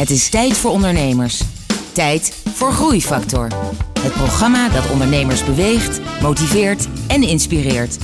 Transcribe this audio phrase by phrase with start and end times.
[0.00, 1.42] Het is tijd voor ondernemers.
[1.92, 3.48] Tijd voor Groeifactor.
[4.00, 7.98] Het programma dat ondernemers beweegt, motiveert en inspireert.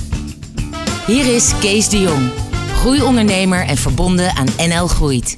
[1.07, 2.29] Hier is Kees de Jong,
[2.75, 5.35] groeiondernemer en verbonden aan NL Groeit.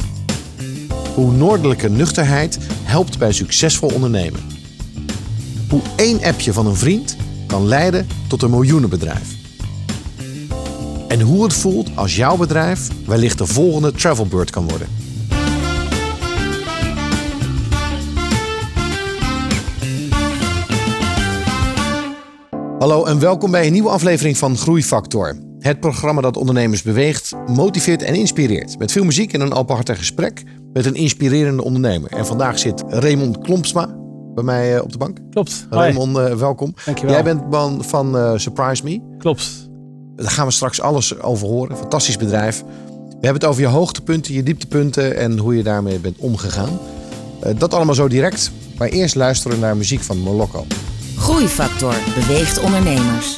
[1.14, 4.42] Hoe noordelijke nuchterheid helpt bij succesvol ondernemen.
[5.70, 7.16] Hoe één appje van een vriend
[7.48, 9.36] kan leiden tot een miljoenenbedrijf.
[11.08, 14.99] En hoe het voelt als jouw bedrijf wellicht de volgende Travelbird kan worden.
[22.80, 25.38] Hallo en welkom bij een nieuwe aflevering van Groeifactor.
[25.60, 28.78] Het programma dat ondernemers beweegt, motiveert en inspireert.
[28.78, 30.44] Met veel muziek en een openhartig gesprek
[30.74, 32.12] met een inspirerende ondernemer.
[32.12, 33.96] En vandaag zit Raymond Klompsma
[34.36, 35.18] bij mij eh, op de bank.
[35.30, 35.68] Klopt.
[35.70, 36.74] Raymond, uh, welkom.
[36.86, 37.14] Dankjewel.
[37.14, 39.02] Jij bent man van uh, Surprise Me.
[39.18, 39.70] Klopt.
[40.16, 41.78] Daar gaan we straks alles over horen.
[41.78, 42.64] Fantastisch bedrijf.
[43.08, 46.80] We hebben het over je hoogtepunten, je dieptepunten en hoe je daarmee bent omgegaan.
[47.46, 48.52] Uh, dat allemaal zo direct.
[48.78, 50.66] Maar eerst luisteren naar muziek van Molokko.
[51.20, 53.34] Groeifactor beweegt ondernemers.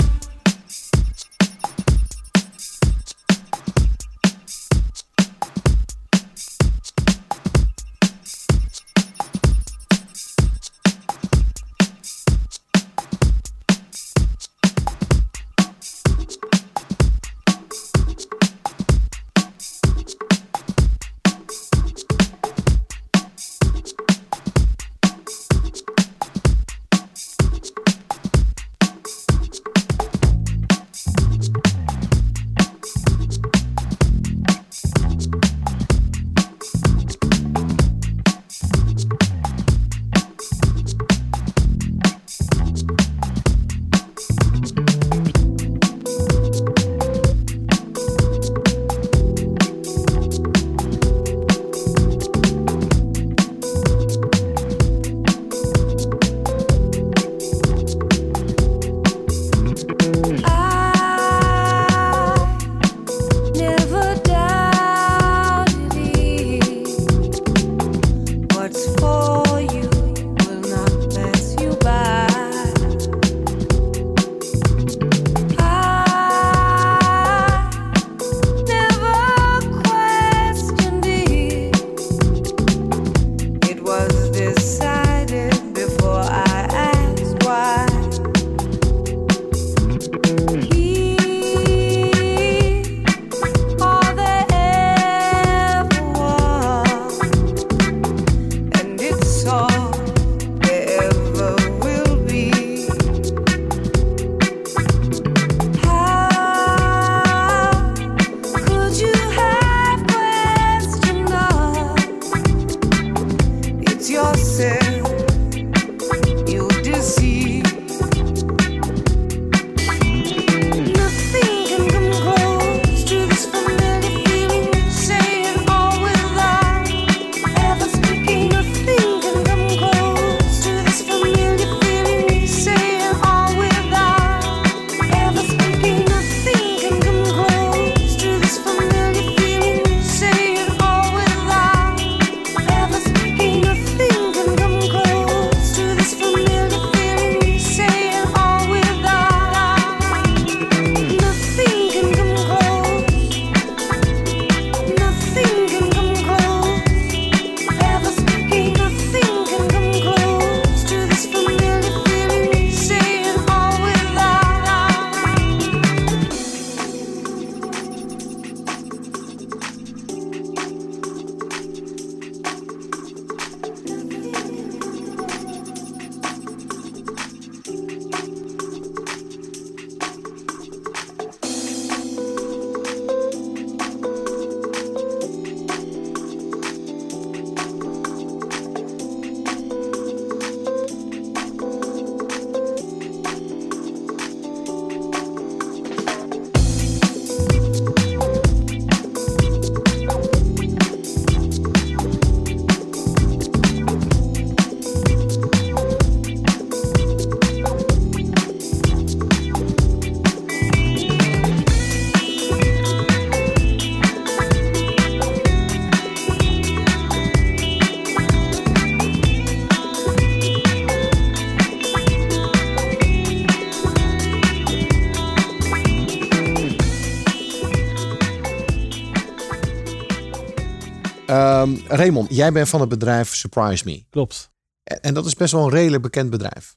[231.87, 234.03] Raymond, jij bent van het bedrijf Surprise Me.
[234.09, 234.51] Klopt.
[234.83, 236.75] En, dat is best wel een redelijk bekend bedrijf.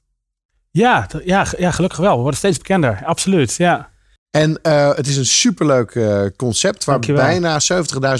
[0.71, 2.15] Ja, ja, ja, gelukkig wel.
[2.15, 3.01] We worden steeds bekender.
[3.05, 3.89] Absoluut, ja.
[4.29, 7.23] En eh, het is een superleuk eh, concept waar Dankjewel.
[7.25, 7.59] bijna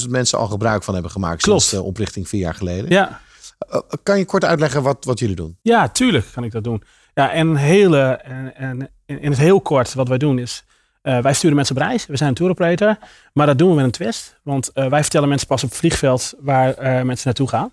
[0.03, 1.61] 70.000 mensen al gebruik van hebben gemaakt Klopt.
[1.61, 2.89] sinds de oprichting vier jaar geleden.
[2.89, 3.23] Ja,
[3.69, 5.57] Eh, kan je kort uitleggen wat, wat jullie doen?
[5.61, 6.83] ja tuurlijk kan ik dat doen.
[7.13, 10.63] Ja, en, hele, en, en in het heel kort wat wij doen is...
[11.05, 12.05] eh, wij sturen mensen op reis.
[12.05, 12.97] We zijn een tour operator.
[13.33, 14.39] Maar dat doen we met een twist.
[14.43, 17.71] Want eh, wij vertellen mensen pas op het vliegveld waar eh, mensen naartoe gaan.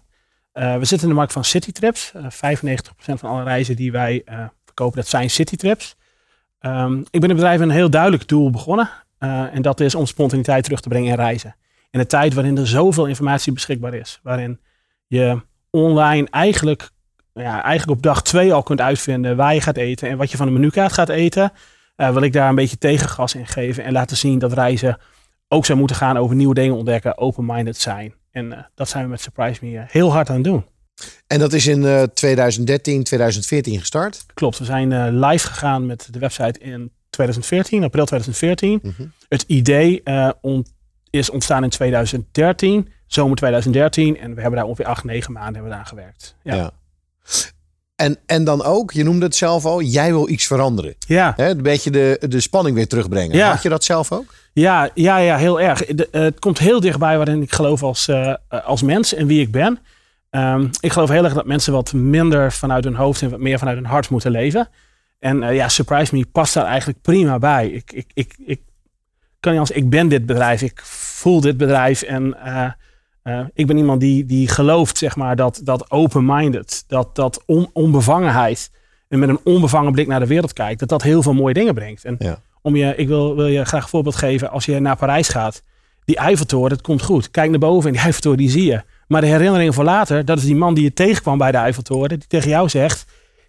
[0.53, 2.13] We zitten in de markt van citytrips.
[2.15, 2.27] Eh 95%
[2.97, 4.23] van alle reizen die wij
[4.65, 5.97] verkopen, dat zijn citytrips.
[6.59, 8.91] Ehm, ik ben het bedrijf een heel duidelijk doel begonnen.
[9.19, 11.57] En dat is om spontaniteit terug te brengen in reizen.
[11.91, 14.21] In een tijd waarin er zoveel informatie beschikbaar is.
[14.23, 14.61] Waarin
[15.07, 15.41] je
[15.71, 16.91] online eigenlijk,
[17.35, 20.37] ja, eigenlijk op dag twee al kunt uitvinden waar je gaat eten en wat je
[20.37, 21.53] van de menukaart gaat eten.
[21.97, 24.99] Eh, wil ik daar een beetje tegengas in geven en laten zien dat reizen
[25.49, 28.15] ook zou moeten gaan over nieuwe dingen ontdekken, open-minded zijn.
[28.31, 30.65] En eh, dat zijn we met Surprise Me eh, heel hard aan het doen.
[31.27, 34.27] En dat is in eh, 2013, 2014 gestart.
[34.35, 38.79] Klopt, we zijn live gegaan met de website in 2014, april 2014.
[38.83, 39.07] Mhm.
[39.29, 40.03] Het idee
[40.41, 40.73] ont-
[41.11, 44.19] is ontstaan in 2013, zomer 2013.
[44.19, 46.37] En we hebben daar ongeveer acht, negen maanden hebben we daar gewerkt.
[46.43, 46.71] Ja, ja.
[48.03, 50.95] En, en dan ook, je noemde het zelf al, jij wil iets veranderen.
[50.99, 51.33] ja.
[51.37, 53.37] Hè, een beetje de, de spanning weer terugbrengen.
[53.37, 53.51] Ja.
[53.51, 54.35] Had je dat zelf ook?
[54.53, 55.85] Ja, ja, ja heel erg.
[55.87, 59.41] De- eh, het komt heel dichtbij waarin ik geloof als, eh, als mens en wie
[59.41, 59.79] ik ben.
[60.31, 63.59] Ehm, ik geloof heel erg dat mensen wat minder vanuit hun hoofd en wat meer
[63.59, 64.69] vanuit hun hart moeten leven.
[65.19, 67.69] En eh, ja, Surprise Me past daar eigenlijk prima bij.
[67.69, 68.61] Ik, ik, ik, ik
[69.41, 72.37] kan niet ik ben dit bedrijf, ik voel dit bedrijf en
[73.23, 77.71] eh, ik ben iemand die, die gelooft, zeg maar, dat, dat open-minded, dat, dat on,
[77.73, 78.71] onbevangenheid
[79.09, 81.75] en met een onbevangen blik naar de wereld kijkt, dat dat heel veel mooie dingen
[81.75, 82.05] brengt.
[82.05, 82.41] En Ja.
[82.63, 84.51] om je, ik wil, wil je graag een voorbeeld geven.
[84.51, 85.63] Als je naar Parijs gaat,
[86.05, 87.31] die Eiffeltoren, dat komt goed.
[87.31, 88.83] Kijk naar boven en die Eiffeltoren, die zie je.
[89.09, 92.09] Maar de herinneringen voor later, dat is die man die je tegenkwam bij de Eiffeltoren,
[92.09, 93.05] die tegen jou zegt,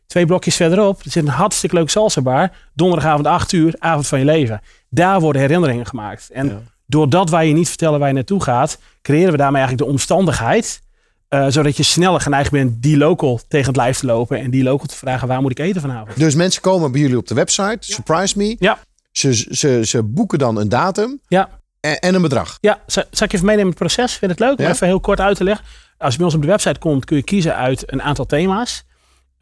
[0.07, 4.19] twee blokjes verderop, er zit een hartstikke leuk salsa bar, donderdagavond 8 uur, avond van
[4.19, 4.61] je leven.
[4.89, 6.29] Daar worden herinneringen gemaakt.
[6.29, 6.61] En Ja.
[6.85, 10.81] Doordat wij je niet vertellen waar je naartoe gaat, creëren we daarmee eigenlijk de omstandigheid,
[11.27, 14.63] eh, zodat je sneller geneigd bent die local tegen het lijf te lopen en die
[14.63, 16.17] local te vragen, waar moet ik eten vanavond?
[16.19, 18.55] Dus mensen komen bij jullie op de website, Surprise Me.
[18.59, 18.79] Ja.
[19.11, 21.49] Ze, ze, ze boeken dan een datum Ja.
[21.79, 22.57] en, en een bedrag.
[22.61, 24.11] Ja, zal, zal ik je even meenemen in het proces?
[24.11, 24.57] Vind je het leuk?
[24.59, 24.71] Om Ja.
[24.71, 25.65] even heel kort uit te leggen.
[25.97, 28.83] Als je bij ons op de website komt, kun je kiezen uit een aantal thema's.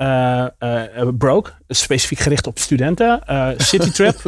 [0.01, 3.27] Eh, eh, eh, broke, specifiek gericht op studenten.
[3.27, 4.23] Eh city trip,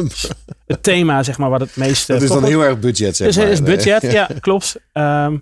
[0.66, 2.10] het thema zeg maar wat het meest...
[2.10, 3.44] eh, Dat is dan heel erg budget, zeg dus maar.
[3.44, 4.76] het is budget, ja, klopt.
[4.92, 5.38] Ehm,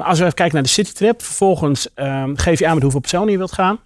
[0.00, 3.30] als we even kijken naar de citytrip, vervolgens ehm, geef je aan met hoeveel personen
[3.30, 3.80] je wilt gaan.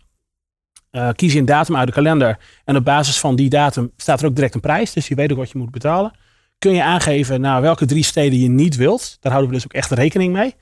[1.15, 4.27] Kies je een datum uit de kalender en op basis van die datum staat er
[4.27, 6.13] ook direct een prijs, dus je weet ook wat je moet betalen.
[6.59, 9.17] Kun je aangeven naar welke drie steden je niet wilt.
[9.21, 10.55] Daar houden we dus ook echt rekening mee.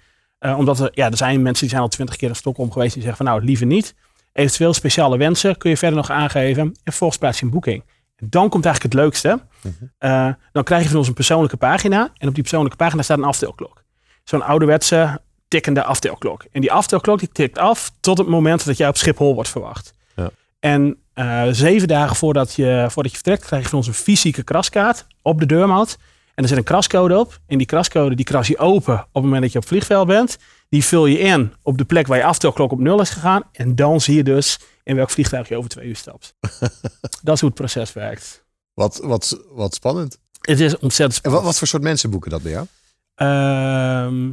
[0.56, 3.02] Omdat er, ja, er zijn mensen die zijn al twintig keer in Stockholm geweest die
[3.02, 3.94] zeggen van nou liever niet.
[4.32, 7.84] Eventueel speciale wensen kun je verder nog aangeven en vervolgens plaats je een boeking.
[8.16, 9.40] En dan komt eigenlijk het leukste.
[9.98, 12.10] Eh, dan krijg je van ons een persoonlijke pagina.
[12.16, 13.84] En op die persoonlijke pagina staat een aftelklok.
[14.24, 16.44] Zo'n ouderwetse tikkende aftelklok.
[16.52, 19.94] En die aftelklok die tikt af tot het moment dat jij op Schiphol wordt verwacht.
[20.16, 20.30] Ja.
[20.60, 24.42] En eh, zeven dagen voordat je, voordat je vertrekt, krijg je van ons een fysieke
[24.42, 25.98] kraskaart op de deurmat.
[26.34, 27.38] En er zit een krascode op.
[27.46, 30.06] En die krascode die kras je open op het moment dat je op het vliegveld
[30.06, 30.38] bent.
[30.72, 33.42] Die vul je in op de plek waar je aftelklok op nul is gegaan.
[33.52, 36.34] En dan zie je dus in welk vliegtuig je over twee uur stapt.
[37.22, 38.44] dat is hoe het proces werkt.
[38.74, 40.18] Wat, wat, wat spannend.
[40.40, 41.34] Het is ontzettend En spannend.
[41.34, 42.66] wat, wat voor soort mensen boeken dat bij jou?
[43.14, 44.30] Ehm,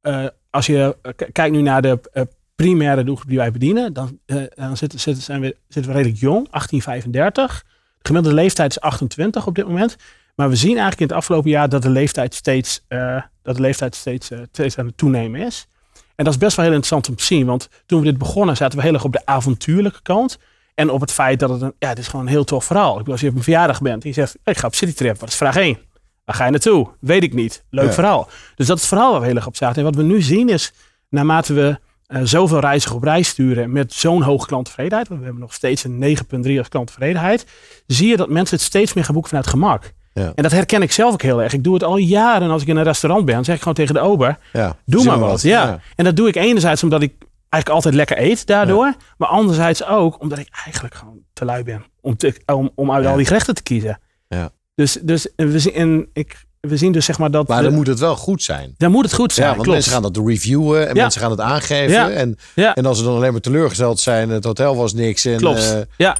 [0.00, 2.22] eh, als je eh, kijkt nu naar de eh,
[2.54, 4.18] primaire doelgroep die wij bedienen, dan,
[4.54, 7.64] dan zitten, zitten, zijn we, zitten we redelijk jong, 1835.
[7.98, 9.96] De gemiddelde leeftijd is 28 op dit moment.
[10.34, 13.60] Maar we zien eigenlijk in het afgelopen jaar dat de leeftijd steeds, eh, dat de
[13.60, 15.66] leeftijd steeds, eh, steeds aan het toenemen is.
[16.14, 17.46] En dat is best wel heel interessant om te zien.
[17.46, 20.38] Want toen we dit begonnen, zaten we heel erg op de avontuurlijke kant.
[20.74, 22.90] En op het feit dat het een, ja, het is gewoon een heel tof verhaal.
[22.92, 25.20] Ik bedoel, als je op een verjaardag bent en je zegt, ik ga op citytrip,
[25.20, 25.78] wat is vraag 1?
[26.24, 26.88] Waar ga je naartoe?
[27.00, 27.64] Weet ik niet.
[27.70, 27.92] Leuk Ja.
[27.92, 28.28] verhaal.
[28.54, 29.76] Dus dat is het verhaal waar we heel erg op zaten.
[29.76, 30.72] En wat we nu zien is,
[31.08, 35.42] naarmate we eh, zoveel reizigers op reis sturen met zo'n hoge klanttevredenheid, want we hebben
[35.44, 37.46] nog steeds een 9,3 als klanttevredenheid,
[37.86, 39.92] zie je dat mensen het steeds meer gaan boeken vanuit gemak.
[40.14, 40.32] Ja.
[40.34, 41.52] En dat herken ik zelf ook heel erg.
[41.52, 43.94] Ik doe het al jaren als ik in een restaurant ben, zeg ik gewoon tegen
[43.94, 45.42] de ober, Ja, Doe maar wat.
[45.42, 45.80] Ja.
[45.96, 47.12] En dat doe ik enerzijds omdat ik
[47.48, 48.94] eigenlijk altijd lekker eet daardoor.
[49.18, 53.06] Maar anderzijds ook omdat ik eigenlijk gewoon te lui ben om, te, om, om uit
[53.06, 53.98] al die gerechten te kiezen.
[54.28, 54.50] Ja.
[54.74, 57.48] Dus, dus we, zien, en ik, we zien dus zeg maar dat...
[57.48, 58.74] Maar de- dan moet het wel goed zijn.
[58.76, 59.46] dan moet het goed zijn.
[59.48, 59.78] Ja, want klopt.
[59.86, 62.14] mensen gaan dat reviewen en mensen gaan het aangeven.
[62.16, 65.24] En, en als ze dan alleen maar teleurgesteld zijn, het hotel was niks.
[65.24, 65.72] En, Klopt.
[65.74, 66.16] eh, ja.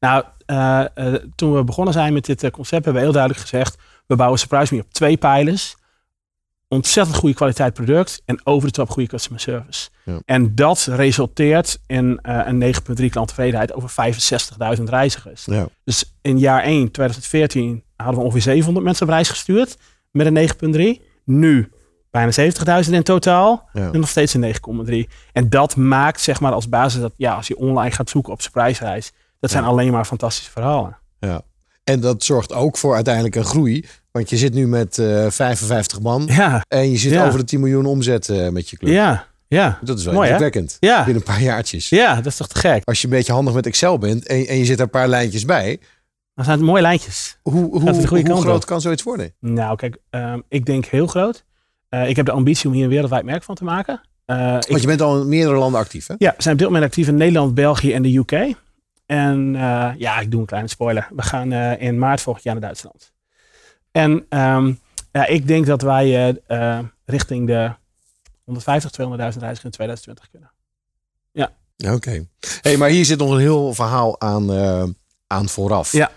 [0.00, 3.42] Nou, eh, eh, toen we begonnen zijn met dit eh, concept hebben we heel duidelijk
[3.42, 3.78] gezegd...
[4.06, 5.76] we bouwen Surprise Me op twee pijlers.
[6.68, 9.88] ontzettend goede kwaliteit product en over de top goede customer service.
[10.04, 10.20] Ja.
[10.24, 13.90] En dat resulteert in een 9,3 klanttevredenheid over
[14.78, 15.44] 65.000 reizigers.
[15.44, 15.68] Ja.
[15.84, 19.76] Dus in jaar 1, 2014, hadden we ongeveer 700 mensen op reis gestuurd
[20.10, 21.02] met een 9,3.
[21.24, 21.70] Nu
[22.14, 23.90] bijna 70.000 in totaal Ja.
[23.92, 24.54] en nog steeds een
[25.06, 25.10] 9,3.
[25.32, 28.42] En dat maakt zeg maar als basis dat ja, als je online gaat zoeken op
[28.42, 29.02] surprise
[29.44, 29.70] dat zijn Ja.
[29.70, 30.96] alleen maar fantastische verhalen.
[31.18, 31.42] Ja.
[31.84, 33.84] En dat zorgt ook voor uiteindelijk een groei.
[34.10, 36.26] Want je zit nu met eh 55 man.
[36.26, 37.26] Ja, En je zit Ja.
[37.26, 38.92] over de 10 miljoen omzet eh, met je club.
[38.92, 39.78] ja, ja.
[39.82, 40.76] Dat is wel Mooi, indrukwekkend.
[40.80, 40.96] Ja.
[41.04, 41.88] Binnen een paar jaartjes.
[41.88, 42.84] Ja, dat is toch te gek.
[42.84, 45.08] Als je een beetje handig met Excel bent en, en je zit er een paar
[45.08, 45.80] lijntjes bij.
[46.34, 47.38] Dan zijn het mooie lijntjes.
[47.42, 49.32] Hoe, hoe, groot kan zoiets worden?
[49.40, 51.44] Nou, kijk, ehm, ik denk heel groot.
[51.88, 54.00] Eh, ik heb de ambitie om hier een wereldwijd merk van te maken.
[54.24, 56.14] Eh, ik, Want je bent al in meerdere landen actief, hè?
[56.18, 58.54] ja, we zijn op dit moment actief in Nederland, België en de UK.
[59.06, 61.08] En eh, ja, ik doe een kleine spoiler.
[61.14, 63.12] We gaan eh, in maart volgend jaar naar Duitsland.
[63.92, 64.72] En ehm,
[65.12, 67.72] ja, ik denk dat wij eh, richting de
[68.44, 70.52] 150, 200.000 reizigers in 2020 kunnen.
[71.90, 72.26] Oké.
[72.60, 74.50] Hey, maar hier zit nog een heel verhaal aan,
[75.26, 75.92] aan vooraf.
[75.92, 76.10] Ja.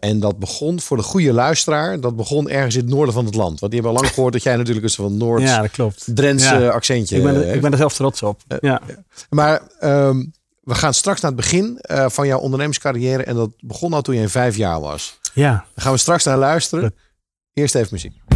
[0.00, 2.00] En dat begon voor de goede luisteraar.
[2.00, 3.60] Dat begon ergens in het noorden van het land.
[3.60, 5.70] Want die hebben al lang gehoord dat jij natuurlijk een soort van Noords, Ja, dat
[5.70, 6.16] klopt.
[6.16, 6.68] Drentse Ja.
[6.68, 7.54] accentje Ik ben, er, hebt.
[7.54, 8.40] ik ben er zelf trots op.
[8.60, 8.80] ja.
[9.30, 10.24] Maar ehm,
[10.66, 13.22] we gaan straks naar het begin eh, van jouw ondernemerscarrière.
[13.22, 15.18] En dat begon al toen je vijf jaar was.
[15.34, 15.50] ja.
[15.50, 16.94] Daar gaan we straks naar luisteren.
[17.52, 18.35] Eerst even muziek.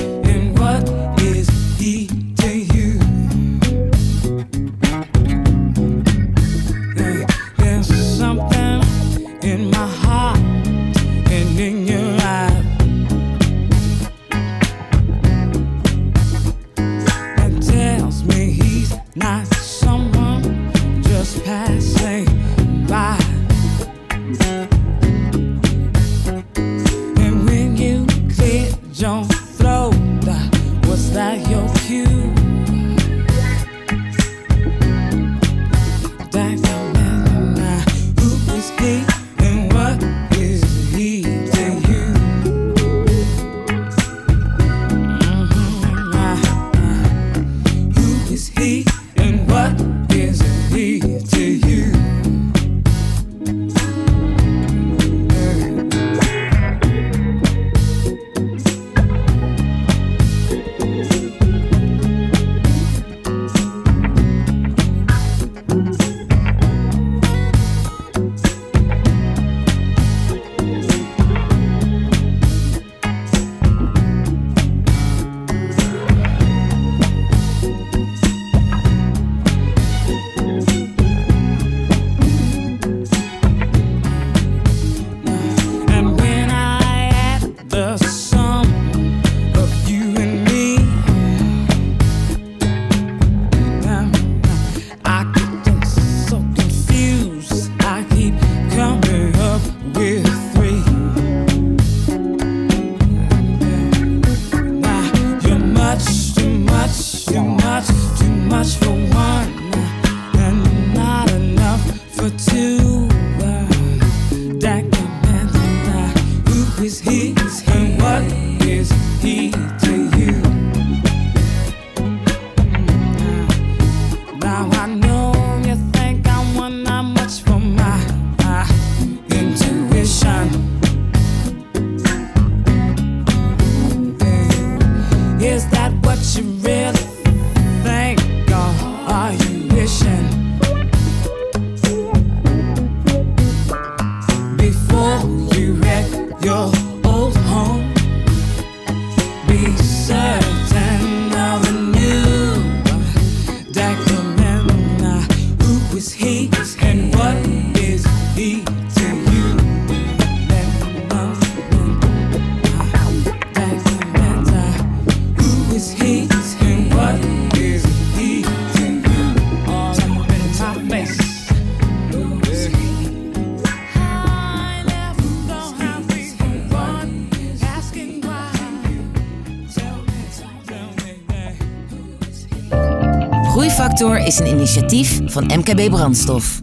[183.91, 186.61] Groeifactor is een initiatief van MKB Brandstof.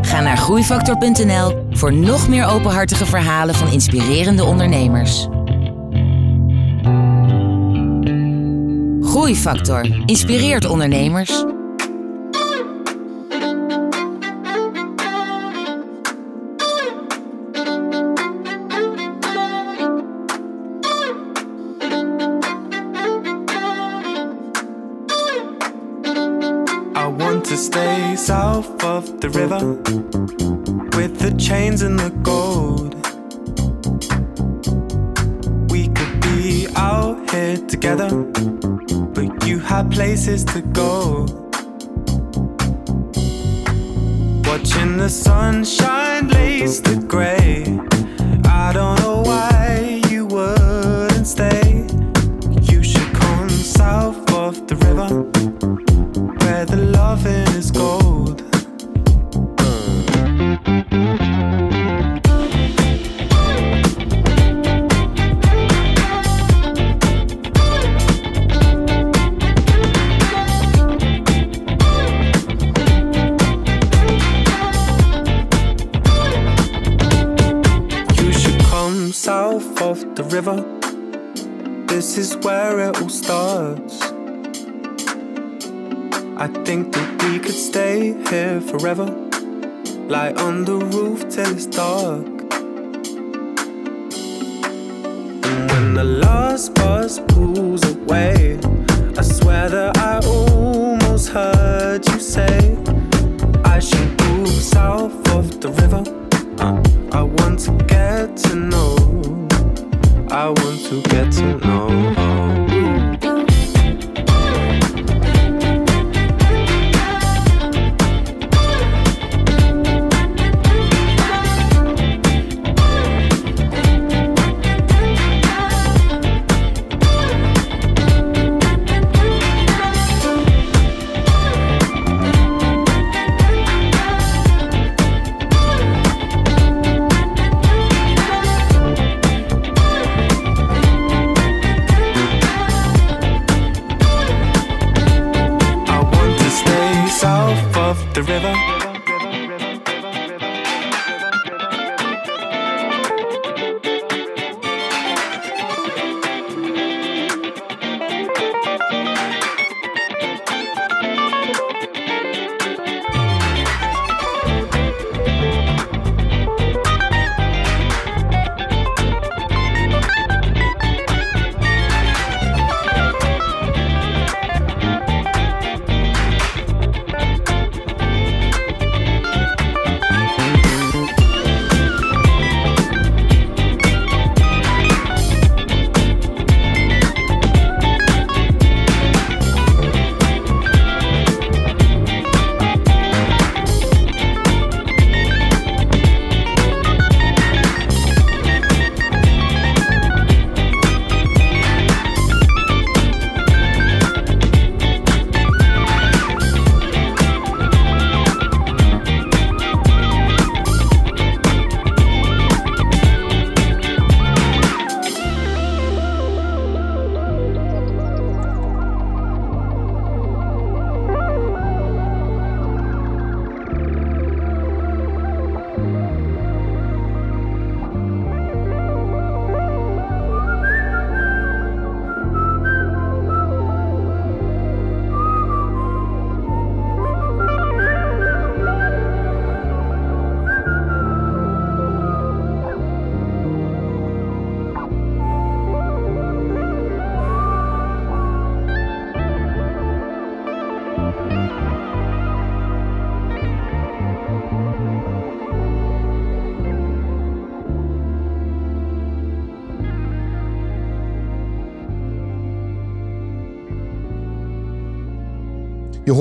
[0.00, 5.28] Ga naar groeifactor.nl voor nog meer openhartige verhalen van inspirerende ondernemers.
[9.00, 11.44] Groeifactor inspireert ondernemers.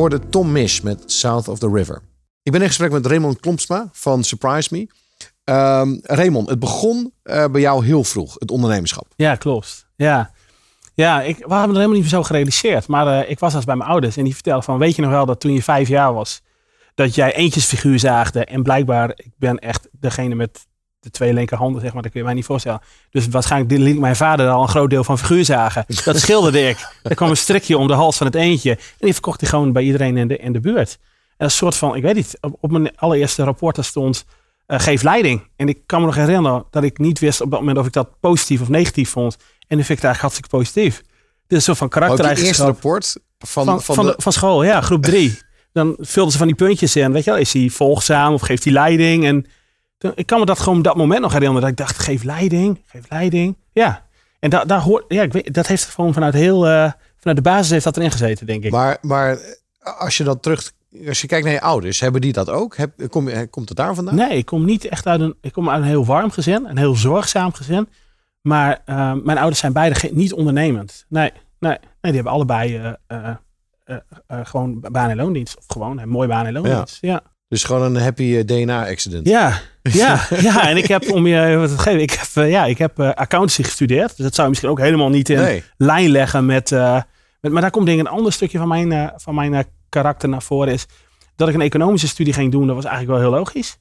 [0.04, 2.02] Hoorde Tom Mish met South of the River.
[2.42, 4.88] Ik ben in gesprek met Raymond Klompsma van Surprise Me.
[5.44, 9.08] Ehm, Raymond, het begon eh, bij jou heel vroeg, het ondernemerschap.
[9.16, 9.88] Ja, klopt.
[9.96, 10.32] Ja,
[10.94, 12.88] ja ik, we hadden er helemaal niet zo gerealiseerd.
[12.88, 14.78] Maar eh, ik was als bij mijn ouders en die vertelden van...
[14.78, 16.42] weet je nog wel dat toen je vijf jaar was...
[16.96, 18.46] dat jij eentjesfiguur zaagde.
[18.46, 20.68] En blijkbaar, ik ben echt degene met
[21.04, 22.82] de twee linkerhanden, zeg maar, dat kun je mij niet voorstellen.
[23.10, 25.86] Dus waarschijnlijk liet mijn vader al een groot deel van figuurzagen.
[26.06, 26.78] Dat schilderde ik.
[27.04, 28.72] Er kwam een strikje om de hals van het eentje.
[28.72, 31.00] En die verkocht hij gewoon bij iedereen in de, in de buurt.
[31.38, 34.26] En een soort van, ik weet niet, op, op mijn allereerste rapport daar stond,
[34.66, 35.48] eh, geef leiding.
[35.56, 37.94] En ik kan me nog herinneren dat ik niet wist op dat moment of ik
[37.94, 39.38] dat positief of negatief vond.
[39.68, 40.96] En nu vind ik het eigenlijk hartstikke positief.
[41.48, 44.22] Dit is een soort van Ook je eerste rapport van, Van, van, van, de, de,
[44.22, 45.38] van school, ja, groep drie.
[45.72, 47.12] Dan vulden ze van die puntjes in.
[47.12, 49.26] Weet je wel, is hij volgzaam of geeft hij leiding?
[49.26, 49.46] En
[50.16, 51.62] ik kan me dat gewoon dat moment nog herinneren.
[51.62, 53.56] Dat ik dacht, geef leiding, geef leiding.
[53.72, 54.06] Ja,
[54.40, 57.42] en da, daar hoort, ja, ik weet, dat heeft gewoon vanuit heel, eh, vanuit de
[57.42, 58.72] basis heeft dat erin gezeten, denk ik.
[58.72, 59.38] Maar, maar
[59.80, 60.72] als je dan terug,
[61.08, 62.78] als je kijkt naar je ouders, hebben die dat ook?
[62.78, 64.16] Heb, kom, je- komt het daar vandaan?
[64.16, 66.78] Nee, ik kom niet echt uit een, ik kom uit een heel warm gezin, een
[66.78, 67.88] heel zorgzaam gezin.
[68.42, 71.06] Maar eh, mijn ouders zijn beide niet ondernemend.
[71.10, 73.30] Nee, nee, nee, die hebben allebei eh, eh,
[73.84, 75.58] eh, eh, gewoon baan en loondienst.
[75.58, 76.98] Of gewoon een mooi baan en loondienst.
[77.02, 77.22] Ja.
[77.54, 79.28] Dus gewoon een happy eh, DNA-accident.
[79.28, 82.66] Ja, ja, ja, en ik heb om je wat te geven, ik heb, eh, ja,
[82.66, 84.08] ik heb eh, accountancy gestudeerd.
[84.08, 85.64] Dus dat zou je misschien ook helemaal niet in Nee.
[85.78, 87.02] lijn leggen met, eh,
[87.42, 87.52] met.
[87.52, 90.30] Maar daar komt denk ik een ander stukje van mijn, eh, van mijn eh, karakter
[90.30, 90.74] naar voren.
[90.74, 90.86] Is
[91.36, 93.78] dat ik een economische studie ging doen, dat was eigenlijk wel heel logisch.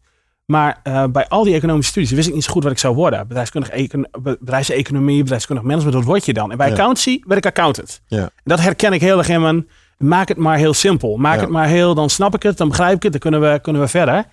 [0.47, 2.95] Maar eh, bij al die economische studies wist ik niet zo goed wat ik zou
[2.95, 3.27] worden.
[3.29, 6.51] Bedrijfskundig econ bedrijfseconomie, bedrijfskundig management, dat word je dan.
[6.51, 6.73] En bij Ja.
[6.73, 8.01] accountancy werd ik accountant.
[8.07, 8.19] Ja.
[8.23, 9.69] En dat herken ik heel erg in mijn...
[10.03, 11.17] Maak het maar heel simpel.
[11.17, 11.41] Maak Ja.
[11.41, 13.83] het maar heel, dan snap ik het, dan begrijp ik het, dan kunnen we, kunnen
[13.83, 14.25] we verder.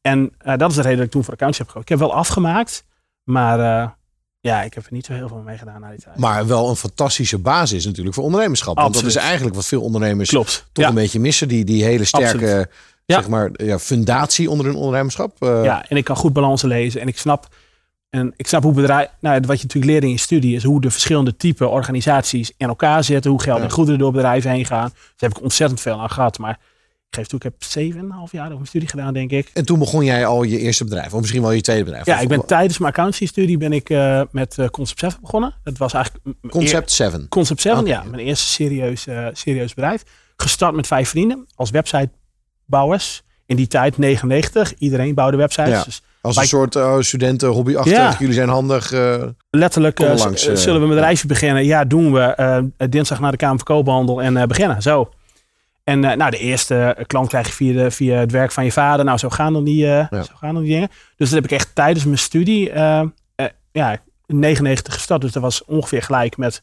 [0.00, 1.94] En eh, dat is de reden dat ik toen voor accountancy heb gekozen.
[1.94, 2.84] Ik heb wel afgemaakt,
[3.24, 3.88] maar eh,
[4.40, 6.16] ja, ik heb er niet zo heel veel mee gedaan na die tijd.
[6.18, 8.74] Maar wel een fantastische basis natuurlijk voor ondernemerschap.
[8.76, 9.26] Want dat is Absoluut.
[9.26, 10.66] eigenlijk wat veel ondernemers Klopt.
[10.72, 10.90] toch ja.
[10.90, 11.48] een beetje missen.
[11.48, 12.68] Die, die hele sterke Absoluut.
[13.06, 13.14] Ja.
[13.16, 15.42] zeg maar, ja, fundatie onder hun ondernemerschap.
[15.42, 17.00] Eh, Ja, en ik kan goed balansen lezen.
[17.00, 17.46] En ik snap,
[18.14, 19.08] en ik snap hoe bedrijf.
[19.20, 22.68] Nou, wat je natuurlijk leert in je studie is hoe de verschillende type organisaties in
[22.68, 23.30] elkaar zitten.
[23.30, 24.88] Hoe geld en goederen door bedrijven heen gaan.
[24.94, 26.38] Daar heb ik ontzettend veel aan gehad.
[26.38, 26.58] Maar
[27.08, 27.54] ik geef toe, ik heb
[27.92, 29.50] 7,5 jaar over mijn studie gedaan, denk ik.
[29.54, 31.14] En toen begon jij al je eerste bedrijf.
[31.14, 32.06] Of misschien wel je tweede bedrijf.
[32.06, 35.54] Ja, Of- ik ben tijdens mijn accountancy-studie ben ik eh, met eh, Concept 7 begonnen.
[35.62, 37.28] Dat was eigenlijk Concept 7.
[37.28, 37.88] Concept 7, Oké.
[37.88, 38.02] ja.
[38.02, 40.02] Mijn eerste serieus, eh, serieus bedrijf.
[40.36, 43.22] Gestart met vijf vrienden als websitebouwers.
[43.46, 45.68] In die tijd, 99, iedereen bouwde websites.
[45.70, 45.82] Ja.
[45.84, 47.92] Dus Als een soort oh, studenten hobbyachtig.
[47.92, 48.16] Ja.
[48.18, 48.92] Jullie zijn handig.
[48.92, 51.64] eh, letterlijk, eh, langs, eh, zullen we met een reisje beginnen?
[51.64, 52.70] Ja, doen we.
[52.88, 54.82] dinsdag naar de Kamer van Koophandel en beginnen.
[54.82, 55.10] Zo.
[55.84, 59.04] En nou, de eerste klant krijg je via, de, via het werk van je vader.
[59.04, 60.08] Nou, zo gaan dan die, Ja.
[60.10, 60.88] zo gaan dan die dingen.
[61.16, 62.72] Dus dat heb ik echt tijdens mijn studie,
[63.72, 65.20] ja, in 99 gestart.
[65.20, 66.62] Dus dat was ongeveer gelijk met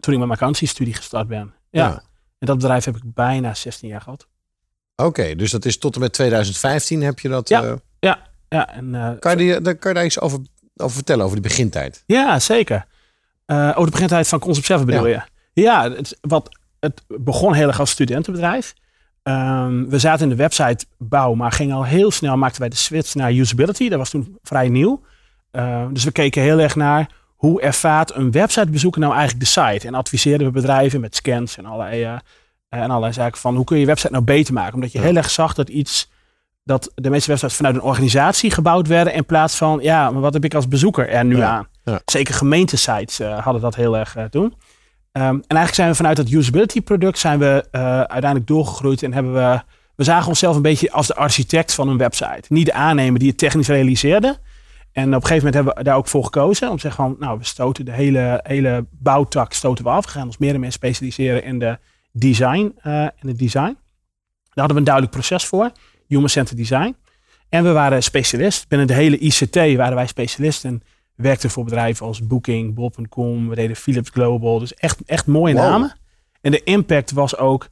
[0.00, 1.54] toen ik met mijn accountancy-studie gestart ben.
[1.70, 1.86] Ja.
[1.86, 1.92] Ja.
[2.38, 4.26] En dat bedrijf heb ik bijna 16 jaar gehad.
[4.96, 7.48] Oké, dus dat is tot en met 2015 heb je dat.
[7.48, 7.62] Ja.
[7.62, 7.74] eh,
[8.52, 10.38] Ja, en, eh, kan, je daar, kan je daar iets over,
[10.76, 12.02] over vertellen, over die begintijd?
[12.06, 12.84] Ja, zeker.
[13.46, 15.20] Eh oh, de begintijd van Concept 7 bedoel je?
[15.52, 18.74] Ja, het, wat, het begon heel erg als studentenbedrijf.
[19.22, 23.14] Ehm, we zaten in de websitebouw, maar gingen al heel snel, maakten wij de switch
[23.14, 23.88] naar usability.
[23.88, 25.02] Dat was toen vrij nieuw.
[25.50, 29.86] Eh, dus we keken heel erg naar hoe ervaart een websitebezoeker nou eigenlijk de site.
[29.86, 32.16] En adviseerden we bedrijven met scans en allerlei, eh,
[32.68, 34.74] en allerlei zaken van hoe kun je je website nou beter maken.
[34.74, 35.04] Omdat je Ja.
[35.04, 36.10] heel erg zag dat iets,
[36.64, 39.14] dat de meeste websites vanuit een organisatie gebouwd werden.
[39.14, 41.48] In plaats van, ja, maar wat heb ik als bezoeker er nu Ja.
[41.50, 41.66] aan?
[41.84, 42.00] Ja.
[42.04, 44.54] Zeker gemeentesites eh, hadden dat heel erg eh, toen.
[45.12, 49.12] Ehm, en eigenlijk zijn we vanuit dat usability product zijn we eh, uiteindelijk doorgegroeid en
[49.12, 49.60] hebben we,
[49.96, 52.42] we zagen onszelf een beetje als de architect van een website.
[52.48, 54.36] Niet de aannemer die het technisch realiseerde.
[54.92, 57.16] En op een gegeven moment hebben we daar ook voor gekozen om te zeggen van,
[57.18, 60.04] nou, we stoten de hele, hele bouwtak stoten we af.
[60.04, 61.78] We gaan ons meer en meer specialiseren in de
[62.12, 62.72] design.
[62.82, 63.76] eh, in het design.
[64.54, 65.70] Daar hadden we een duidelijk proces voor,
[66.14, 66.96] Human Centered Design.
[67.48, 68.68] En we waren specialist.
[68.68, 70.82] Binnen de hele ICT waren wij specialist en
[71.14, 74.58] werkten voor bedrijven als Booking, Bol.com, we deden Philips Global.
[74.58, 75.62] Dus echt, echt mooie Wow.
[75.62, 75.96] namen.
[76.40, 77.68] En de impact was ook...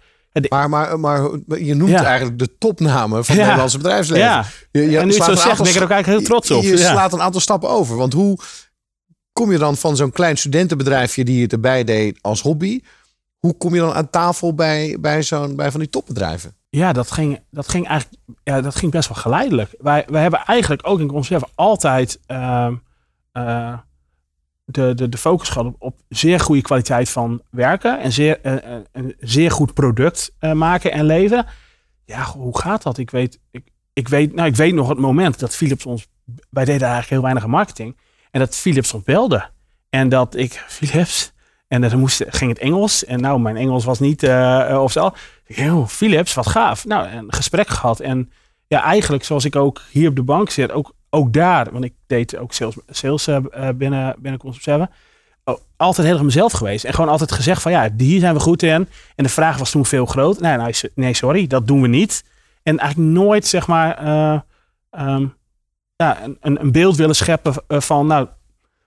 [0.48, 1.20] Maar, maar, maar
[1.59, 2.05] je noemt Ja.
[2.05, 3.40] eigenlijk de topnamen van het Ja.
[3.42, 4.24] Nederlandse bedrijfsleven.
[4.26, 5.90] Ja, Je, je en nu je slaat zo een zegt, aantal ben ik er ook
[5.90, 6.62] eigenlijk heel trots op.
[6.62, 7.96] Je, je slaat een aantal stappen over.
[7.96, 8.38] Want hoe
[9.33, 12.81] kom je dan van zo'n klein studentenbedrijfje die het erbij deed als hobby?
[13.38, 16.55] Hoe kom je dan aan tafel bij, bij, zo'n, bij van die topbedrijven?
[16.70, 19.74] Ja, dat ging, dat ging eigenlijk ja, dat ging best wel geleidelijk.
[19.78, 22.74] Wij, wij hebben eigenlijk ook in Conserve altijd ehm,
[23.33, 23.78] eh,
[24.64, 28.83] de, de, de focus gehad op, zeer goede kwaliteit van werken en zeer, eh, eh,
[28.92, 31.46] een zeer goed product maken en leveren.
[32.04, 32.98] Ja, hoe gaat dat?
[32.98, 36.09] Ik weet, ik, ik, weet, nou, ik weet nog het moment dat Philips ons,
[36.50, 37.96] wij deden eigenlijk heel weinig marketing,
[38.30, 39.48] en dat Philips ons belde.
[39.88, 41.33] En dat ik, Philips,
[41.68, 43.04] en dan moest, ging het Engels.
[43.04, 44.28] En nou, mijn Engels was niet
[44.72, 45.11] of zo.
[45.58, 46.84] "Oh, Philips, wat gaaf.
[46.84, 48.00] Nou, een gesprek gehad.
[48.00, 48.30] En
[48.66, 51.92] ja, eigenlijk zoals ik ook hier op de bank zit, ook, ook daar, want ik
[52.06, 54.90] deed ook sales, sales eh, binnen, binnen Concept 7.
[55.44, 56.84] Oh, altijd heel erg mezelf geweest.
[56.84, 58.88] En gewoon altijd gezegd van ja, hier zijn we goed in.
[59.16, 60.42] En de vraag was toen veel groter.
[60.42, 62.24] Nee, nee, nee sorry, dat doen we niet.
[62.62, 64.40] En eigenlijk nooit zeg maar, eh,
[64.90, 65.26] ehm,
[65.96, 68.28] ja, een- een, beeld willen scheppen van, nou,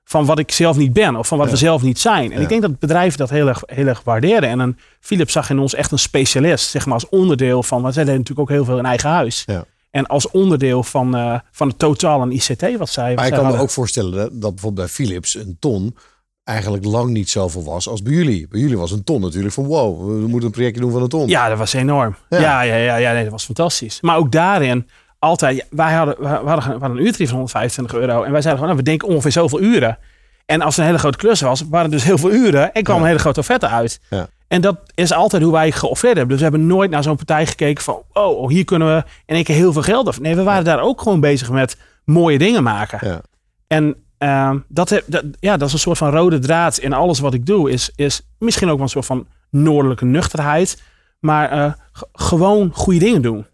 [0.04, 1.54] van wat ik zelf niet ben of van wat Ja.
[1.54, 2.32] we zelf niet zijn.
[2.32, 2.44] En Ja.
[2.44, 4.50] ik denk dat bedrijven dat heel erg, heel erg waarderen.
[4.50, 7.94] En een Philips zag in ons echt een specialist, zeg maar als onderdeel van, want
[7.94, 9.44] zij deden natuurlijk ook heel veel in eigen huis.
[9.46, 9.66] Ja.
[9.92, 13.34] En als onderdeel van, eh, van het totaal aan ICT wat zij, wat Maar ik
[13.34, 15.96] zij kan me ook voorstellen dat, dat bijvoorbeeld bij Philips een ton
[16.44, 18.48] eigenlijk lang niet zoveel was als bij jullie.
[18.48, 21.08] Bij jullie was een ton natuurlijk van wow, we moeten een projectje doen van een
[21.10, 21.28] ton.
[21.28, 22.16] Ja, dat was enorm.
[22.30, 22.40] Ja.
[22.40, 24.02] Ja, ja, ja, ja, nee, dat was fantastisch.
[24.02, 24.88] Maar ook daarin,
[25.24, 28.24] altijd, wij hadden, we hadden, we hadden een uurtarief van 125 euro.
[28.24, 29.98] En wij zeiden gewoon, nou, we denken ongeveer zoveel uren.
[30.46, 32.74] En als het een hele grote klus was, waren het dus heel veel uren.
[32.74, 33.02] En kwam Ja.
[33.02, 34.00] een hele grote offerte uit.
[34.10, 34.28] Ja.
[34.48, 36.28] En dat is altijd hoe wij geofferd hebben.
[36.28, 39.44] Dus we hebben nooit naar zo'n partij gekeken van, oh, hier kunnen we in één
[39.44, 40.20] keer heel veel geld af.
[40.20, 43.08] Nee, we waren daar ook gewoon bezig met mooie dingen maken.
[43.08, 43.22] Ja.
[43.68, 45.02] En ehm, dat,
[45.40, 47.72] ja, dat is een soort van rode draad in alles wat ik doe.
[47.72, 50.82] Is, is misschien ook wel een soort van noordelijke nuchterheid.
[51.20, 51.72] Maar eh,
[52.14, 53.46] gewoon goede dingen doen.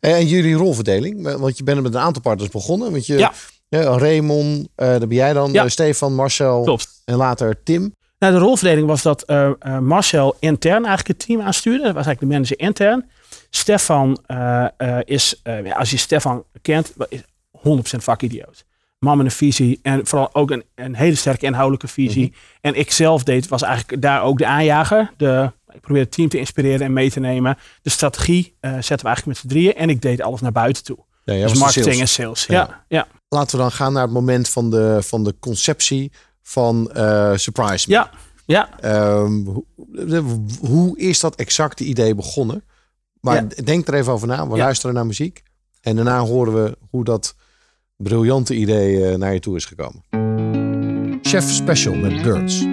[0.00, 2.90] En jullie rolverdeling, want je bent met een aantal partners begonnen.
[2.90, 3.32] Want je, Ja.
[3.68, 5.64] ja, Raymond, eh daar ben jij dan, Ja.
[5.64, 6.88] eh, Stefan, Marcel Klopt.
[7.04, 7.94] en later Tim.
[8.18, 11.84] Nou, de rolverdeling was dat eh, eh, Marcel intern eigenlijk het team aanstuurde.
[11.84, 13.10] Dat was eigenlijk de manager intern.
[13.50, 18.64] Stefan eh, eh, is, eh, ja, als je Stefan kent, is 100% vakidioot.
[19.06, 22.32] Man met een visie en vooral ook een, een hele sterke inhoudelijke visie.
[22.60, 25.12] En ik zelf deed, was eigenlijk daar ook de aanjager.
[25.16, 27.56] De, ik probeerde het team te inspireren en mee te nemen.
[27.82, 29.74] De strategie eh, zetten we eigenlijk met z'n drieën.
[29.74, 30.98] En ik deed alles naar buiten toe.
[31.24, 32.00] Ja, dus marketing sales.
[32.00, 32.46] en sales.
[32.46, 32.54] Ja.
[32.56, 33.06] Ja, ja.
[33.28, 37.88] Laten we dan gaan naar het moment van de, van de conceptie van eh, Surprise
[37.88, 37.94] Me.
[37.94, 38.10] ja,
[38.46, 38.80] ja.
[38.80, 39.44] Ehm,
[40.60, 42.64] hoe, is dat exacte idee begonnen?
[43.20, 43.62] Maar Ja.
[43.64, 44.48] denk er even over na.
[44.48, 44.62] We Ja.
[44.62, 45.42] luisteren naar muziek.
[45.80, 47.34] En daarna horen we hoe dat
[47.96, 50.04] briljante idee eh, naar je toe is gekomen.
[51.22, 52.64] Chef Special met Birds.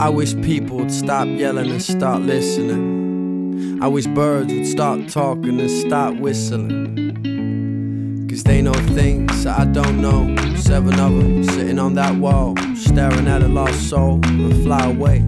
[0.00, 3.82] I wish people would stop yelling and start listening.
[3.82, 6.96] I wish birds would start talking and start whistling.
[8.28, 10.36] Cause they know things I don't know.
[10.56, 15.24] Seven of them sitting on that wall, staring at a lost soul and fly away.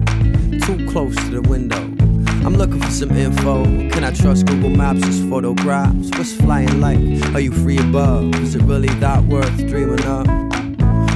[0.65, 2.00] Too close to the window.
[2.43, 3.63] I'm looking for some info.
[3.63, 6.09] Can I trust Google Maps' or photographs?
[6.17, 6.97] What's flying like?
[7.35, 8.33] Are you free above?
[8.41, 10.27] Is it really that worth dreaming of?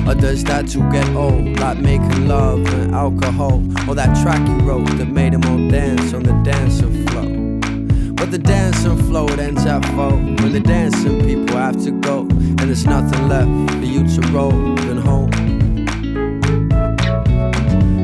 [0.07, 1.59] Or does that too get old?
[1.59, 3.55] Like making love and alcohol?
[3.89, 8.13] Or that track you wrote that made them all dance on the dancing floor?
[8.13, 12.59] But the dancing floor ends at four When the dancing people have to go And
[12.59, 15.31] there's nothing left for you to roll and home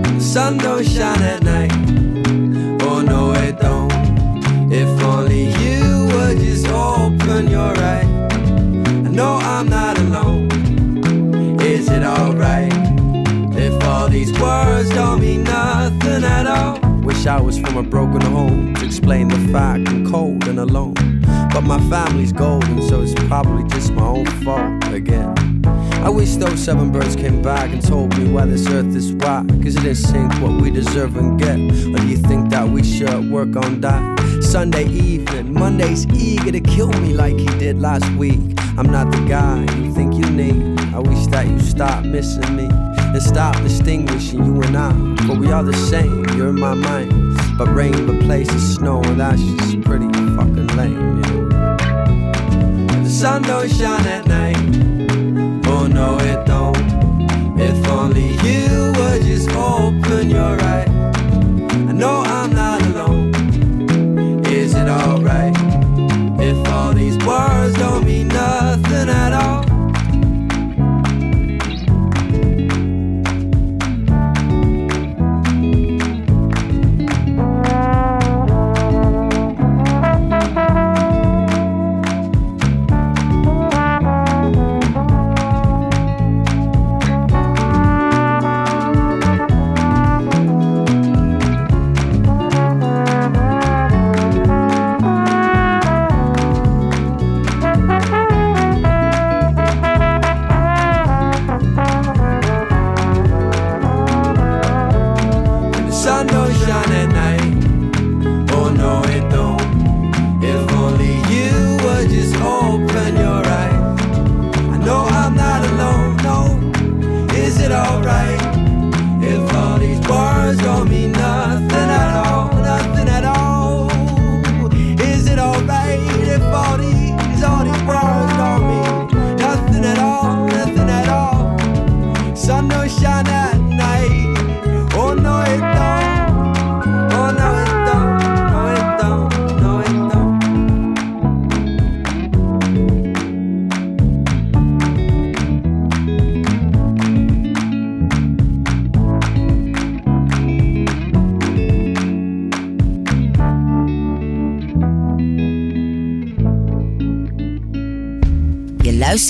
[0.04, 1.72] The sun don't shine at night
[4.74, 8.06] If only you would just open your eyes
[9.08, 10.50] I know I'm not alone
[11.62, 12.74] is it alright
[13.56, 16.80] if all these words don't mean nothing at all?
[17.02, 20.96] Wish I was from a broken home to explain the fact I'm cold and alone.
[21.54, 25.62] But my family's golden, so it's probably just my own fault again.
[26.04, 29.46] I wish those seven birds came back and told me why this earth is why.
[29.64, 31.58] Cause it didn't sink what we deserve and get.
[31.58, 34.20] Or do you think that we should work on that?
[34.42, 38.40] Sunday evening, Monday's eager to kill me like he did last week.
[38.78, 40.80] I'm not the guy you think you need.
[40.94, 44.92] I wish that you stop missing me and stop distinguishing you and I.
[45.28, 47.38] But we are the same, you're in my mind.
[47.60, 51.50] But rain replaces snow, and that's just pretty fucking lame, you.
[53.04, 54.91] The sun don't shine at night.
[55.84, 55.88] Oh
[56.46, 56.78] don't.
[57.60, 60.88] If only you would just open your eyes.
[61.90, 63.34] I know I'm not alone.
[64.46, 65.21] Is it alright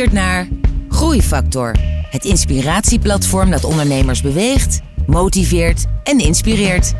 [0.09, 0.47] naar
[0.89, 1.75] Groeifactor.
[2.09, 6.93] Het inspiratieplatform dat ondernemers beweegt, motiveert en inspireert.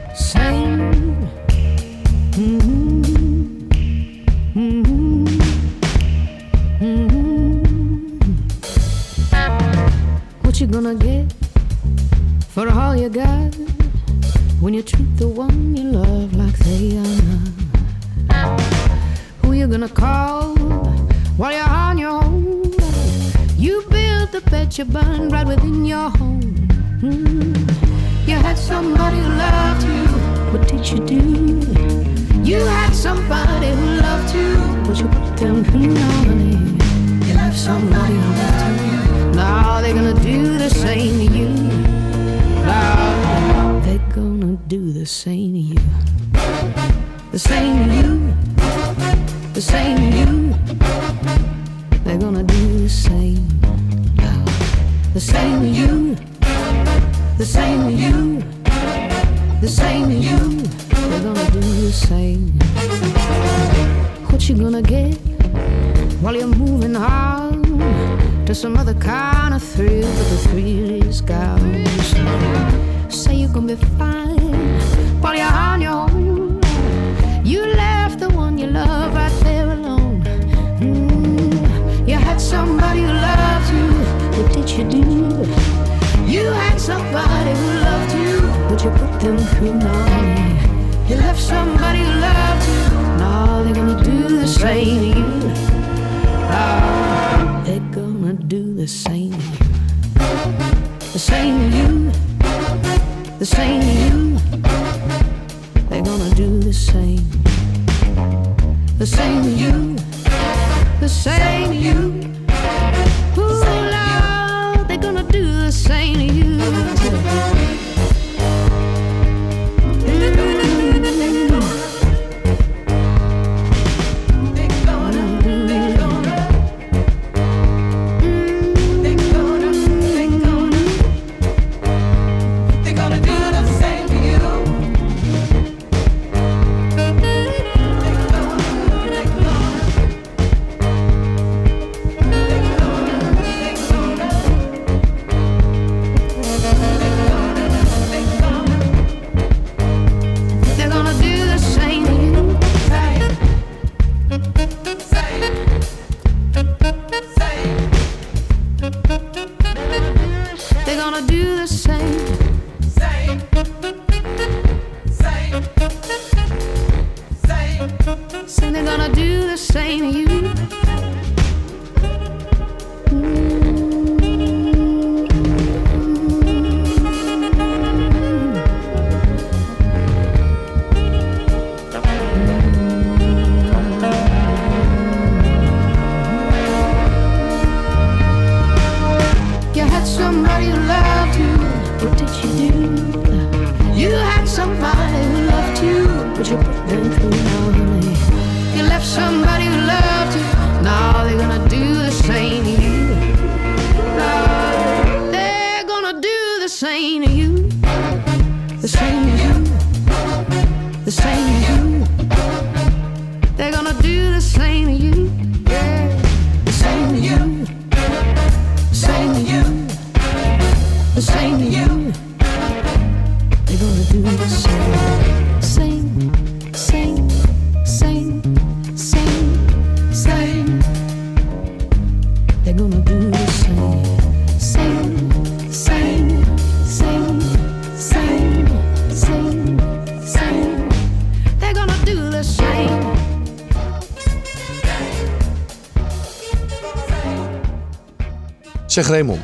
[249.02, 249.40] Zeg Raymond,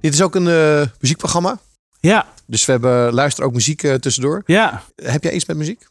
[0.00, 1.58] dit is ook een eh, muziekprogramma.
[2.00, 4.42] Ja, Dus we hebben luister ook muziek eh, tussendoor.
[4.46, 4.82] ja.
[4.96, 5.86] Heb jij iets met muziek?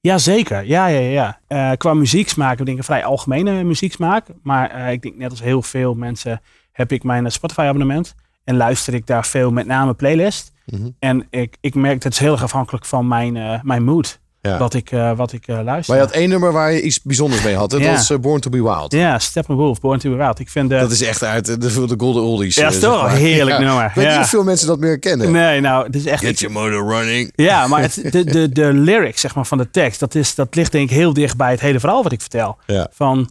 [0.00, 0.64] Ja, zeker.
[0.64, 1.38] Ja, ja, ja.
[1.46, 4.26] Eh, qua muzieksmaak, ik denk een vrij algemene muzieksmaak.
[4.42, 6.40] Maar ik denk net als heel veel mensen
[6.72, 8.14] heb ik mijn eh, Spotify abonnement.
[8.44, 10.52] En luister ik daar veel, met name playlist.
[10.66, 10.88] Mhm.
[10.98, 14.20] En ik, ik merk, het is heel erg afhankelijk van mijn, mijn mood.
[14.46, 14.58] Ja.
[14.58, 15.94] Wat ik, eh, wat ik eh, luister.
[15.94, 17.72] Maar je had één nummer waar je iets bijzonders mee had.
[17.72, 17.78] Ja.
[17.78, 18.92] Dat is eh, Born to be Wild.
[18.92, 20.38] Ja, Steppenwolf, Born to be Wild.
[20.38, 20.70] Ik vind.
[20.70, 22.54] Dat is echt uit de, de Golden Oldies.
[22.54, 23.64] Ja, eh, is toch een heerlijk Ja.
[23.64, 23.84] nummer.
[23.84, 25.30] Ik weet niet of veel mensen dat meer kennen.
[25.32, 26.24] Nee, nou, het is echt...
[26.24, 27.32] Get your motor running.
[27.34, 30.54] Ja, maar het, de, de, de lyrics zeg maar, van de tekst, dat, is, dat
[30.54, 32.56] ligt denk ik heel dicht bij het hele verhaal wat ik vertel.
[32.90, 33.30] Van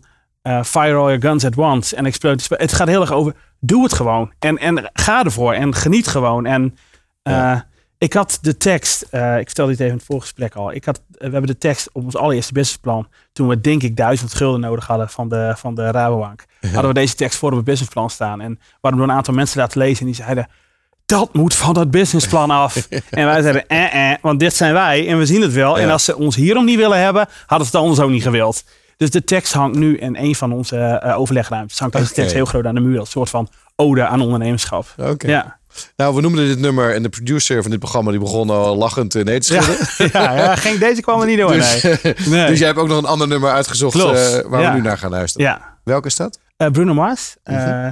[0.65, 2.43] fire all your guns at once en explode.
[2.49, 4.31] Het gaat heel erg over, doe het gewoon.
[4.39, 6.45] En, en ga ervoor en geniet gewoon.
[6.45, 6.77] En
[7.23, 7.65] Ja.
[8.05, 10.71] Ik had de tekst, eh, ik vertelde dit even in het voorgesprek al.
[10.71, 13.07] Ik had, eh, we hebben de tekst op ons allereerste businessplan.
[13.33, 16.45] Toen we denk ik duizend gulden nodig hadden van de, van de Rabobank.
[16.73, 18.41] Hadden we deze tekst voor op het businessplan staan.
[18.41, 19.99] En hadden door een aantal mensen laten lezen.
[19.99, 20.47] En die zeiden,
[21.05, 22.75] dat moet van dat businessplan af.
[23.09, 25.79] en wij zeiden, eh, eh, want dit zijn wij en we zien het wel.
[25.79, 28.63] En als ze ons hierom niet willen hebben, hadden ze het anders ook niet gewild.
[28.97, 31.79] Dus de tekst hangt nu in een van onze eh, overlegruimtes.
[31.79, 32.15] Hangt deze Oké.
[32.15, 32.99] tekst heel groot aan de muur.
[32.99, 34.85] Als een soort van ode aan ondernemerschap.
[34.97, 35.27] Oké.
[35.27, 35.57] Ja.
[35.95, 39.13] Nou, we noemden dit nummer en de producer van dit programma die begon al lachend
[39.13, 39.87] nee te schudden.
[40.21, 41.51] ja, ja, geen, deze kwam er niet door.
[41.53, 41.97] Dus, nee.
[42.25, 42.47] Nee.
[42.47, 44.01] dus jij hebt ook nog een ander nummer uitgezocht eh,
[44.49, 44.69] waar Ja.
[44.71, 45.47] we nu naar gaan luisteren.
[45.47, 46.39] Ja, Welke is dat?
[46.57, 47.35] Eh, Bruno Mars.
[47.43, 47.91] Eh, Mhm.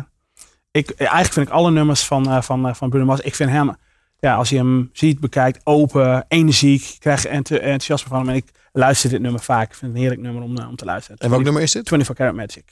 [0.72, 3.20] ik, eigenlijk vind ik alle nummers van, eh, van, eh, van Bruno Mars.
[3.20, 3.76] Ik vind hem,
[4.20, 6.84] ja, als je hem ziet, bekijkt, open, energiek.
[6.84, 8.30] Ik krijg enth- enthousiasme van hem.
[8.30, 9.70] En ik luister dit nummer vaak.
[9.72, 11.18] Ik vind het een heerlijk nummer om, eh, om te luisteren.
[11.20, 11.88] En welk nummer is dit?
[11.88, 12.64] 24 Karat Magic.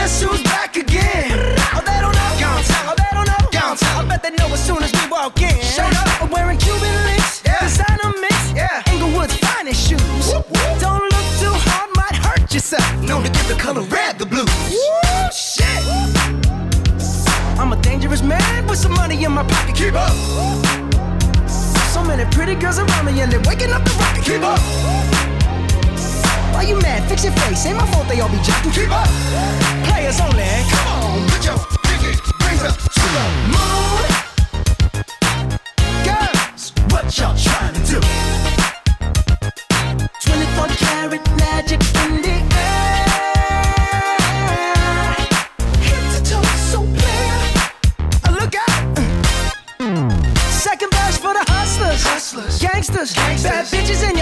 [0.00, 1.28] Guess who's back again?
[1.76, 2.32] Oh, they don't know.
[2.40, 2.88] Time.
[2.88, 3.76] Oh, they don't know.
[3.76, 3.76] Time.
[4.00, 5.60] I bet they know as soon as we walk in.
[5.60, 6.22] Showed up.
[6.22, 7.42] I'm wearing Cuban links.
[7.44, 7.60] Yeah.
[7.60, 8.50] Designer mix.
[8.54, 8.82] Yeah.
[8.90, 10.00] Inglewood's finest shoes.
[10.00, 10.80] Whoop, whoop.
[10.80, 12.90] Don't look too hard, might hurt yourself.
[13.02, 14.48] Known to give the color red the blues.
[14.72, 15.84] Woo, shit.
[17.60, 19.76] I'm a dangerous man with some money in my pocket.
[19.76, 20.16] Keep up.
[21.92, 24.24] So many pretty girls around me and they're waking up the rocket.
[24.24, 25.39] Keep up.
[26.60, 27.08] Why you mad?
[27.08, 27.64] Fix your face.
[27.64, 28.70] Ain't my fault they all be jocking.
[28.74, 29.08] Keep up.
[29.88, 30.44] Players only.
[30.68, 32.12] Come on, put your pinky
[32.44, 34.04] rings up to the moon.
[36.04, 37.98] Girls, what y'all trying to do?
[40.20, 43.08] 24 karat magic in the air.
[45.80, 48.36] Head to toe, so clear.
[48.36, 48.84] Look out.
[50.52, 52.02] Second verse for the hustlers.
[52.04, 52.60] Hustlers.
[52.60, 53.14] Gangsters.
[53.14, 53.50] Gangsters.
[53.50, 54.19] Bad bitches and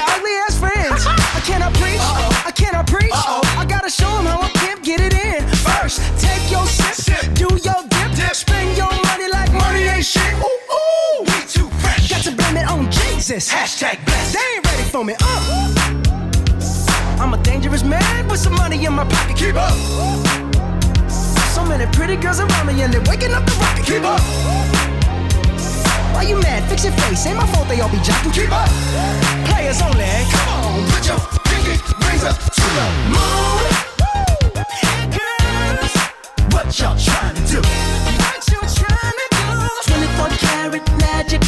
[13.78, 14.34] Hashtag blessed.
[14.34, 15.14] They ain't ready for me.
[15.20, 15.70] Uh.
[17.20, 19.36] I'm a dangerous man with some money in my pocket.
[19.36, 19.70] Keep up.
[21.54, 23.86] So many pretty girls around me and they're waking up the rocket.
[23.86, 24.20] Keep up.
[26.12, 26.68] Why you mad?
[26.68, 27.24] Fix your face.
[27.26, 28.34] Ain't my fault they all be jocking.
[28.34, 28.68] Keep up.
[29.46, 30.10] Players only.
[30.26, 33.62] Come on, put your pinky rings up to the moon.
[35.14, 35.94] Girls,
[36.50, 37.62] what y'all trying to do?
[37.62, 39.46] What you trying to do?
[39.86, 41.42] 24 karat magic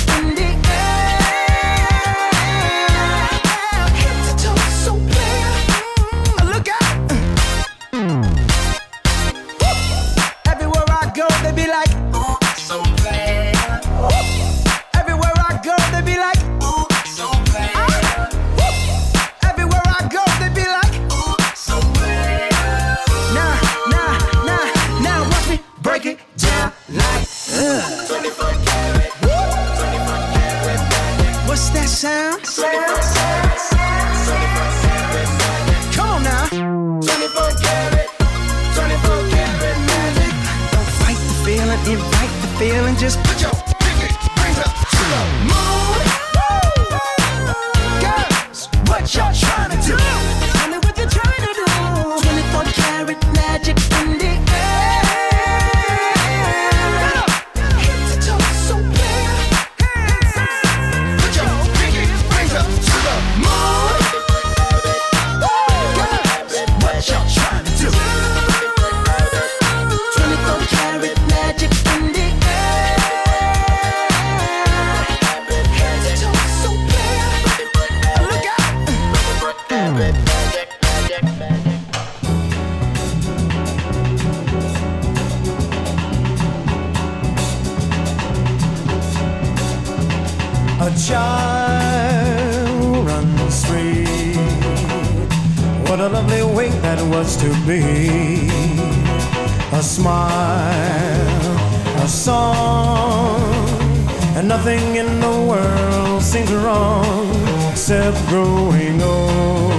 [104.60, 107.26] nothing in the world seems wrong
[107.70, 109.70] except growing old.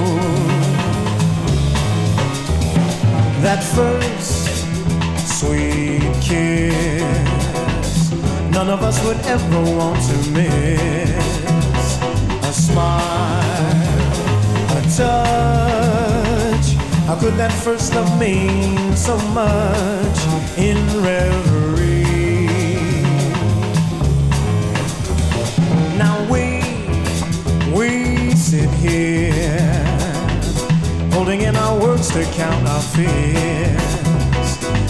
[3.45, 4.65] That first
[5.37, 8.11] sweet kiss,
[8.49, 11.85] none of us would ever want to miss.
[12.49, 13.37] A smile,
[14.77, 16.67] a touch.
[17.05, 20.19] How could that first love mean so much
[20.57, 21.50] in reverie?
[28.51, 29.53] Sit here,
[31.13, 33.93] holding in our words to count our fears.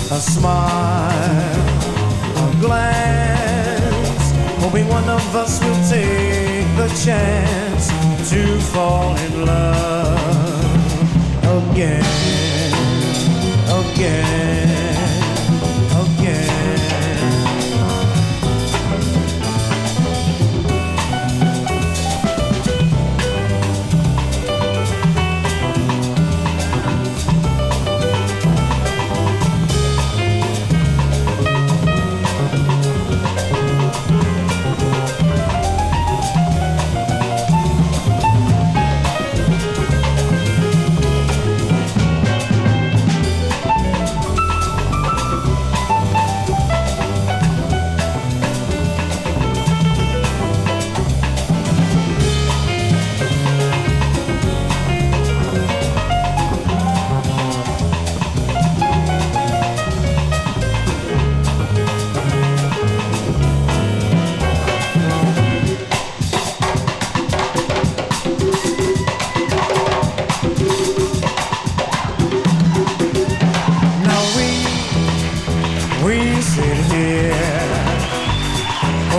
[0.09, 1.61] A smile,
[2.43, 4.31] a glance,
[4.63, 7.89] hoping one of us will take the chance
[8.31, 8.41] to
[8.73, 10.71] fall in love
[11.69, 12.03] again,
[13.69, 14.50] again, again.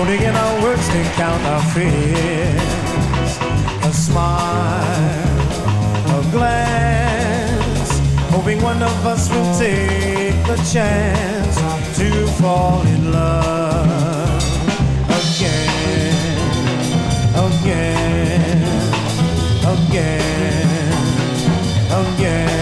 [0.02, 2.62] Holding in our words to count our fears.
[3.84, 5.28] A smile,
[6.18, 7.90] a glance,
[8.34, 11.56] hoping one of us will take the chance
[11.98, 14.42] to fall in love
[15.20, 16.16] again,
[17.46, 18.58] again,
[19.74, 20.96] again,
[22.02, 22.61] again.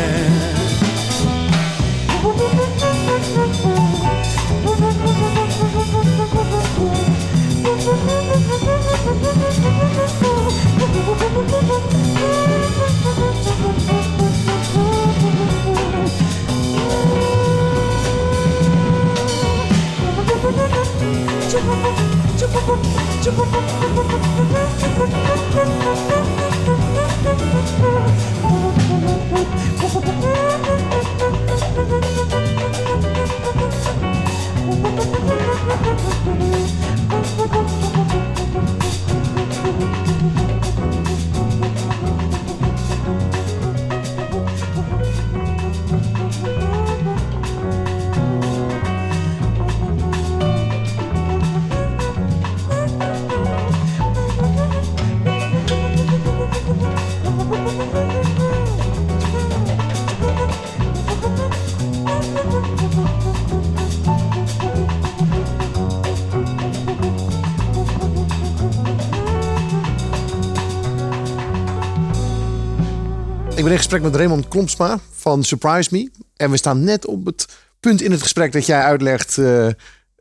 [73.70, 76.10] In gesprek met Raymond Klompsma van Surprise Me.
[76.36, 79.38] En we staan net op het punt in het gesprek dat jij uitlegt...
[79.38, 79.68] eh,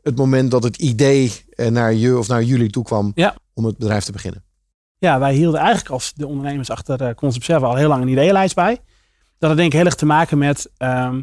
[0.02, 3.34] het moment dat het idee eh, naar je of naar jullie toe kwam Ja.
[3.54, 4.44] om het bedrijf te beginnen.
[4.98, 8.08] Ja, wij hielden eigenlijk als de ondernemers achter uh, Concept Server al heel lang een
[8.08, 8.78] ideeënlijst bij.
[9.38, 10.70] Dat had denk ik heel erg te maken met...
[10.76, 11.20] ehm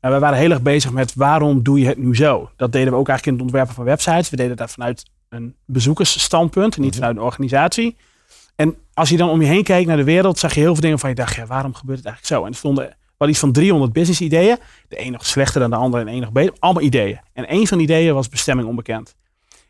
[0.00, 2.50] we waren heel erg bezig met waarom doe je het nu zo?
[2.56, 4.30] Dat deden we ook eigenlijk in het ontwerpen van websites.
[4.30, 7.96] We deden dat vanuit een bezoekersstandpunt, en niet vanuit een organisatie.
[8.60, 10.82] En als je dan om je heen keek naar de wereld, zag je heel veel
[10.82, 12.46] dingen van je dacht, ja, waarom gebeurt het eigenlijk zo?
[12.46, 14.56] En er stonden wel iets van 300 business ideeën.
[14.88, 16.54] De een nog slechter dan de andere en de een nog beter.
[16.58, 17.20] Allemaal ideeën.
[17.32, 19.14] En één van die ideeën was bestemming onbekend.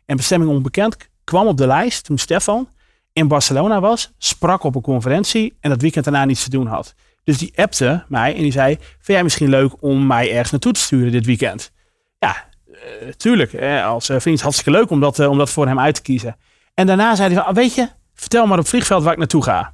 [0.05, 2.69] En bestemming onbekend kwam op de lijst toen Stefan
[3.13, 6.95] in Barcelona was, sprak op een conferentie en dat weekend daarna niets te doen had.
[7.23, 10.71] Dus die appte mij en die zei, vind jij misschien leuk om mij ergens naartoe
[10.71, 11.71] te sturen dit weekend?
[12.19, 13.53] Ja, eh, tuurlijk.
[13.53, 16.01] Eh, als eh, vriend hartstikke leuk om dat, eh, om dat voor hem uit te
[16.01, 16.37] kiezen.
[16.73, 19.43] En daarna zei hij van, ah, weet je, vertel maar op vliegveld waar ik naartoe
[19.43, 19.73] ga.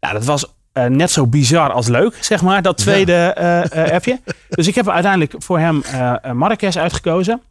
[0.00, 3.92] Nou, dat was eh, net zo bizar als leuk, zeg maar, dat tweede eh, eh,
[3.92, 4.20] appje.
[4.48, 5.82] Dus ik heb uiteindelijk voor hem
[6.32, 7.42] Marrakesh uitgekozen.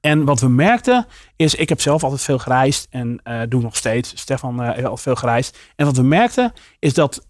[0.00, 1.06] En wat we merkten
[1.36, 4.12] is, ik heb zelf altijd veel gereisd en doe nog steeds.
[4.14, 5.58] Stefan heeft al veel gereisd.
[5.76, 7.26] En wat we merkten is dat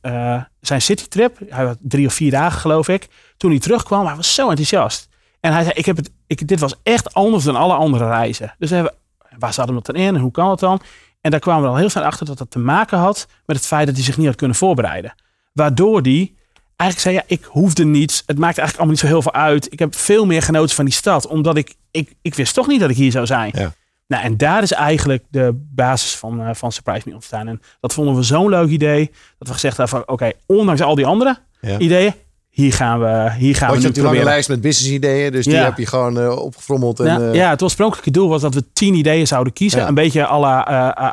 [0.60, 4.34] zijn citytrip, hij had drie of vier dagen geloof ik, toen hij terugkwam, hij was
[4.34, 5.08] zo enthousiast.
[5.40, 8.54] En hij zei, ik heb het, ik, dit was echt anders dan alle andere reizen.
[8.58, 8.94] Dus we hebben,
[9.38, 10.80] waar zat hem dat dan in en hoe kan het dan?
[11.24, 13.66] En daar kwamen we al heel snel achter dat dat te maken had met het
[13.66, 15.14] feit dat hij zich niet had kunnen voorbereiden.
[15.52, 16.32] Waardoor hij
[16.76, 18.22] eigenlijk zei, ja, ik hoefde niets.
[18.26, 19.72] Het maakte eigenlijk allemaal niet zo heel veel uit.
[19.72, 22.80] Ik heb veel meer genoten van die stad, omdat ik, ik, ik wist toch niet
[22.80, 23.50] dat ik hier zou zijn.
[23.54, 23.72] Ja.
[24.06, 27.48] Nou, en daar is eigenlijk de basis van, eh, van Surprise Me ontstaan.
[27.48, 30.94] En dat vonden we zo'n leuk idee, dat we gezegd hebben van, oké, ondanks al
[30.94, 31.78] die andere Ja.
[31.78, 32.14] ideeën,
[32.54, 35.44] hier gaan we, hier gaan we je nu die lange lijst met business ideeën, dus
[35.44, 37.00] die heb je gewoon eh, opgefrommeld.
[37.00, 39.80] En, Ja, eh, ja, het oorspronkelijke doel was dat we tien ideeën zouden kiezen.
[39.80, 39.88] Ja.
[39.88, 40.66] Een beetje la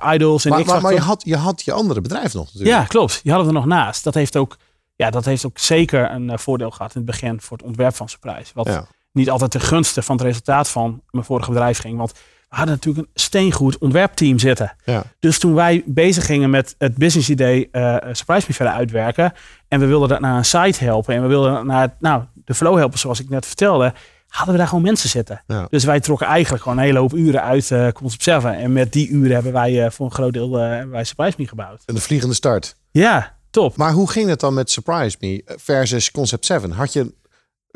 [0.03, 2.75] eh, Idols en maar, maar, maar je, had, je had je andere bedrijf nog natuurlijk.
[2.75, 3.19] Ja, klopt.
[3.23, 4.03] Je had het er nog naast.
[4.03, 4.57] Dat heeft ook,
[4.95, 8.09] ja, dat heeft ook zeker een voordeel gehad in het begin voor het ontwerp van
[8.09, 8.51] Surprise.
[8.53, 11.97] Wat niet altijd ten gunste van het resultaat van mijn vorige bedrijf ging.
[11.97, 12.13] Want
[12.51, 14.75] we hadden natuurlijk een steengoed ontwerpteam zitten.
[14.85, 15.03] Ja.
[15.19, 19.33] Dus toen wij bezig gingen met het business idee eh, Surprise Me verder uitwerken.
[19.67, 21.15] En we wilden dat naar een site helpen.
[21.15, 23.93] En we wilden dat naar nou, de flow helpen zoals ik net vertelde.
[24.27, 25.43] Hadden we daar gewoon mensen zitten.
[25.47, 25.67] Ja.
[25.69, 28.57] Dus wij trokken eigenlijk gewoon een hele hoop uren uit eh Concept 7.
[28.57, 30.51] En met die uren hebben wij eh, voor een groot deel
[30.89, 31.83] wij Surprise Me gebouwd.
[31.85, 32.75] En de vliegende start.
[32.91, 33.77] Ja, top.
[33.77, 36.71] Maar hoe ging het dan met Surprise Me versus Concept 7?
[36.71, 37.13] Had je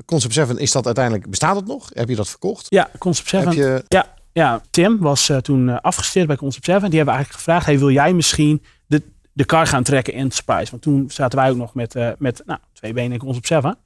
[0.05, 1.89] Concept 7, is dat uiteindelijk, bestaat het nog?
[1.93, 2.65] Heb je dat verkocht?
[2.69, 3.47] Ja, Concept 7.
[3.47, 6.89] Heb je, Ja, ja, Tim was eh, toen eh, afgestudeerd bij Concept 7.
[6.89, 9.01] Die hebben eigenlijk gevraagd, hey, wil jij misschien de,
[9.33, 10.71] de kar gaan trekken in Surprise?
[10.71, 13.77] Want toen zaten wij ook nog met, eh, met nou, twee benen in Concept 7.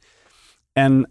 [0.73, 1.09] En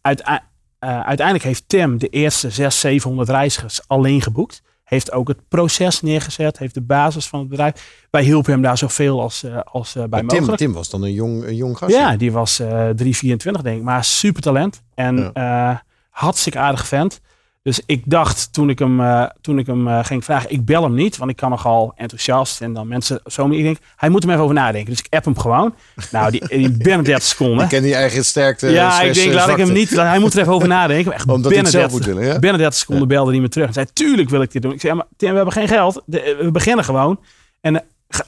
[0.00, 0.38] uitei-
[0.78, 4.62] uiteindelijk heeft Tim de eerste 600, 700 reizigers alleen geboekt.
[4.84, 8.06] Heeft ook het proces neergezet, heeft de basis van het bedrijf.
[8.10, 10.58] Wij hielpen hem daar zoveel als, als bij maar Tim, mogelijk.
[10.58, 11.98] Tim was dan een jong, een jong gastje.
[11.98, 14.82] Ja, die was eh 324 denk ik, maar super talent.
[14.94, 15.76] En eh
[16.10, 17.20] hartstikke aardig vent.
[17.64, 20.82] Dus ik dacht toen ik hem, eh, toen ik hem eh, ging vragen, ik bel
[20.82, 24.24] hem niet, want ik kan nogal enthousiast en dan mensen zo Ik denk, hij moet
[24.24, 24.90] er even over nadenken.
[24.90, 25.74] Dus ik app hem gewoon.
[26.10, 27.62] Nou, die, die binnen 30 seconden.
[27.62, 28.68] Ik ken die eigen sterkte.
[28.68, 29.90] ja, slash, ik denk, eh, laat ik hem niet.
[29.90, 31.12] Hij moet er even over nadenken.
[31.12, 32.38] Echt Omdat binnen zelf 30, moet willen, ja?
[32.38, 33.66] binnen 30 seconden belde hij me terug.
[33.66, 34.72] En zei, tuurlijk wil ik dit doen.
[34.72, 36.02] Ik zei, ja, maar Tim, we hebben geen geld.
[36.06, 37.20] We beginnen gewoon.
[37.60, 38.26] En eh, ga-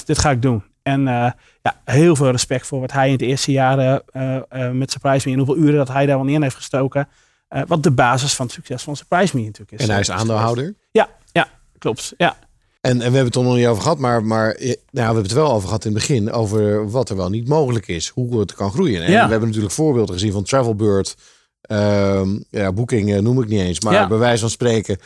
[0.00, 0.62] 100% dit ga ik doen.
[0.82, 1.30] En eh,
[1.62, 5.26] ja, heel veel respect voor wat hij in het eerste jaren eh, eh, met Surprise
[5.28, 7.08] Me en hoeveel uren dat hij daar wel in heeft gestoken.
[7.48, 9.86] Eh, wat de basis van het succes van Surprise Me natuurlijk is.
[9.86, 10.74] En hij is aandeelhouder.
[10.90, 12.14] Ja, ja, klopt.
[12.16, 12.36] Ja.
[12.80, 15.22] En, en we hebben het er nog niet over gehad, maar, maar nou, we hebben
[15.22, 16.32] het wel over gehad in het begin.
[16.32, 18.08] Over wat er wel niet mogelijk is.
[18.08, 19.02] Hoe het kan groeien.
[19.04, 19.24] En Ja.
[19.24, 21.16] we hebben natuurlijk voorbeelden gezien van Travelbird.
[21.60, 23.80] ehm ja, Booking eh, noem ik niet eens.
[23.80, 24.08] Maar Ja.
[24.08, 24.98] bij wijze van spreken,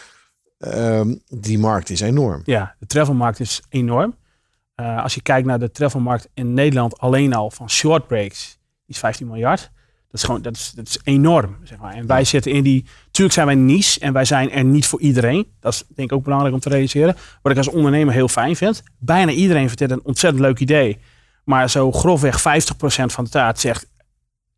[0.58, 2.42] ehm, die markt is enorm.
[2.44, 4.14] Ja, de travelmarkt is enorm.
[4.74, 8.98] Eh, als je kijkt naar de travelmarkt in Nederland alleen al van short breaks, is
[8.98, 9.70] 15 miljard.
[10.12, 11.94] Dat is gewoon, dat is, dat is enorm, zeg maar.
[11.94, 15.00] En wij zitten in die, natuurlijk zijn wij niche en wij zijn er niet voor
[15.00, 15.46] iedereen.
[15.60, 17.16] Dat is denk ik ook belangrijk om te realiseren.
[17.42, 18.82] Wat ik als ondernemer heel fijn vind.
[18.98, 20.98] Bijna iedereen vindt dit een ontzettend leuk idee.
[21.44, 22.42] Maar zo grofweg 50%
[23.06, 23.86] van de taart zegt,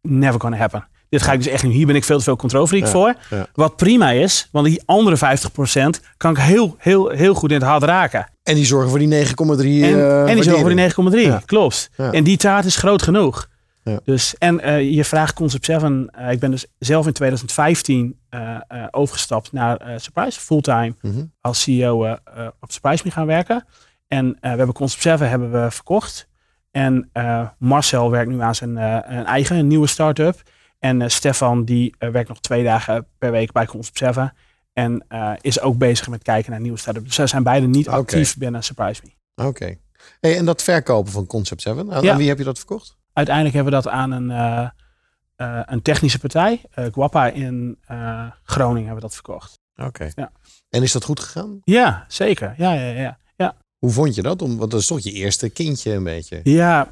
[0.03, 0.87] never gonna happen.
[1.09, 1.73] Dit ga ik dus echt niet.
[1.73, 3.15] Hier ben ik veel te veel controlfreak Ja, voor.
[3.31, 3.47] ja.
[3.53, 7.65] Wat prima is, want die andere 50% kan ik heel, heel, heel goed in het
[7.67, 8.27] hart raken.
[8.43, 11.11] En die zorgen voor die 9,3 En, eh, en die zorgen voor die waardering.
[11.11, 11.21] 9,3.
[11.21, 11.43] Ja.
[11.47, 11.91] Klopt.
[11.97, 12.13] Ja.
[12.13, 13.49] En die taart is groot genoeg.
[13.85, 14.01] Ja.
[14.05, 16.11] Dus, en eh, je vraagt Concept 7.
[16.11, 18.57] eh, ik ben dus zelf in 2015 eh,
[18.91, 20.41] overgestapt naar Surprise.
[20.41, 21.25] Fulltime Mhm.
[21.41, 22.17] als CEO
[22.61, 23.65] op Surprise mee gaan werken.
[24.09, 26.29] En we hebben Concept 7 hebben we verkocht.
[26.71, 27.11] En
[27.59, 30.43] Marcel werkt nu aan zijn een eigen een nieuwe start-up.
[30.79, 34.35] En Stefan die werkt nog twee dagen per week bij Concept 7.
[34.73, 35.07] En
[35.41, 37.07] is ook bezig met kijken naar nieuwe start-ups.
[37.07, 39.45] Dus zij zijn beide niet actief binnen Surprise Me.
[39.47, 39.75] Oké.
[40.21, 42.13] Hey, en dat verkopen van Concept 7, aan, Ja.
[42.13, 42.97] aan wie heb je dat verkocht?
[43.15, 44.69] Uiteindelijk hebben we dat aan een, eh,
[45.37, 47.79] eh, een technische partij, eh Guapa in
[48.43, 49.59] Groningen, hebben we dat verkocht.
[49.77, 50.11] Oké.
[50.15, 50.33] Ja.
[50.71, 51.61] En is dat goed gegaan?
[51.65, 52.55] Ja, zeker.
[52.57, 53.19] Ja, ja, ja.
[53.37, 53.55] ja.
[53.79, 54.43] Hoe vond je dat?
[54.43, 56.41] Om, want dat is toch je eerste kindje een beetje.
[56.43, 56.89] Ja,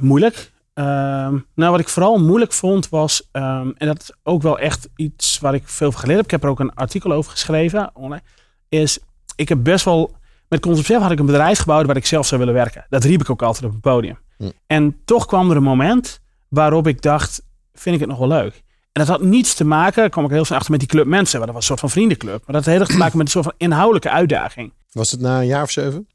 [0.00, 0.50] moeilijk.
[0.74, 4.88] Ehm, nou, wat ik vooral moeilijk vond was, ehm, en dat is ook wel echt
[4.96, 6.24] iets waar ik veel van geleerd heb.
[6.24, 8.22] Ik heb er ook een artikel over geschreven online.
[8.68, 8.98] Is,
[9.36, 10.14] ik heb best wel,
[10.48, 12.86] met Concept 7 had ik een bedrijf gebouwd waar ik zelf zou willen werken.
[12.88, 14.18] Dat riep ik ook altijd op het podium.
[14.40, 14.50] Hm.
[14.66, 18.62] En toch kwam er een moment waarop ik dacht, vind ik het nog wel leuk.
[18.92, 21.06] En dat had niets te maken, daar kwam ik heel snel achter met die club
[21.06, 21.38] mensen.
[21.38, 22.46] Maar dat was een soort van vriendenclub.
[22.46, 24.72] Maar dat had heel erg te maken met een soort van inhoudelijke uitdaging.
[24.92, 26.08] Was het na een jaar of zeven?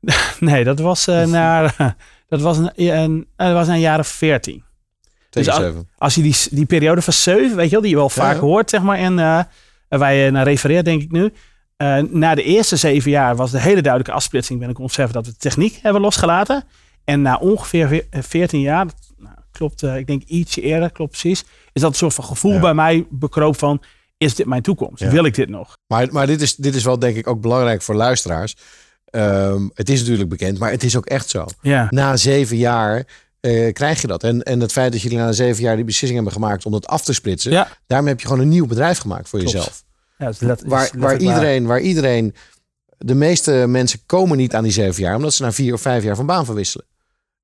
[0.40, 1.96] Nee, dat was uh, naar,
[2.28, 4.64] dat was een, een, dat was naar jaren 14.
[5.30, 5.88] Tegen als, zeven.
[5.98, 8.40] als je die, die periode van 7, weet je wel, die je wel vaak ja.
[8.40, 9.42] hoort, zeg maar, en uh,
[9.88, 11.32] waar je naar refereert, denk ik nu.
[11.76, 15.32] Uh, na de eerste zeven jaar was de hele duidelijke afsplitsing binnen Concept dat we
[15.32, 16.64] de techniek hebben losgelaten.
[17.04, 21.44] En na ongeveer 14 jaar, dat, nou, klopt, uh, ik denk ietsje eerder, klopt precies,
[21.72, 22.60] is dat een soort van gevoel Ja.
[22.60, 23.82] bij mij bekroop van,
[24.16, 25.02] is dit mijn toekomst?
[25.02, 25.10] Ja.
[25.10, 25.76] Wil ik dit nog?
[25.86, 28.56] Maar, maar dit, is, dit is wel denk ik ook belangrijk voor luisteraars.
[29.04, 31.46] Ehm, het is natuurlijk bekend, maar het is ook echt zo.
[31.60, 31.86] Ja.
[31.90, 33.04] Na zeven jaar
[33.40, 34.22] eh, krijg je dat.
[34.22, 36.86] En, en het feit dat jullie na zeven jaar die beslissing hebben gemaakt om dat
[36.86, 37.52] af te splitsen.
[37.52, 37.68] Ja.
[37.86, 39.54] Daarmee heb je gewoon een nieuw bedrijf gemaakt voor Klopt.
[39.54, 39.84] jezelf.
[40.18, 42.34] Ja, is Waar, waar, iedereen, waar iedereen,
[43.04, 46.02] de meeste mensen komen niet aan die zeven jaar, omdat ze na vier of vijf
[46.04, 46.86] jaar van baan verwisselen.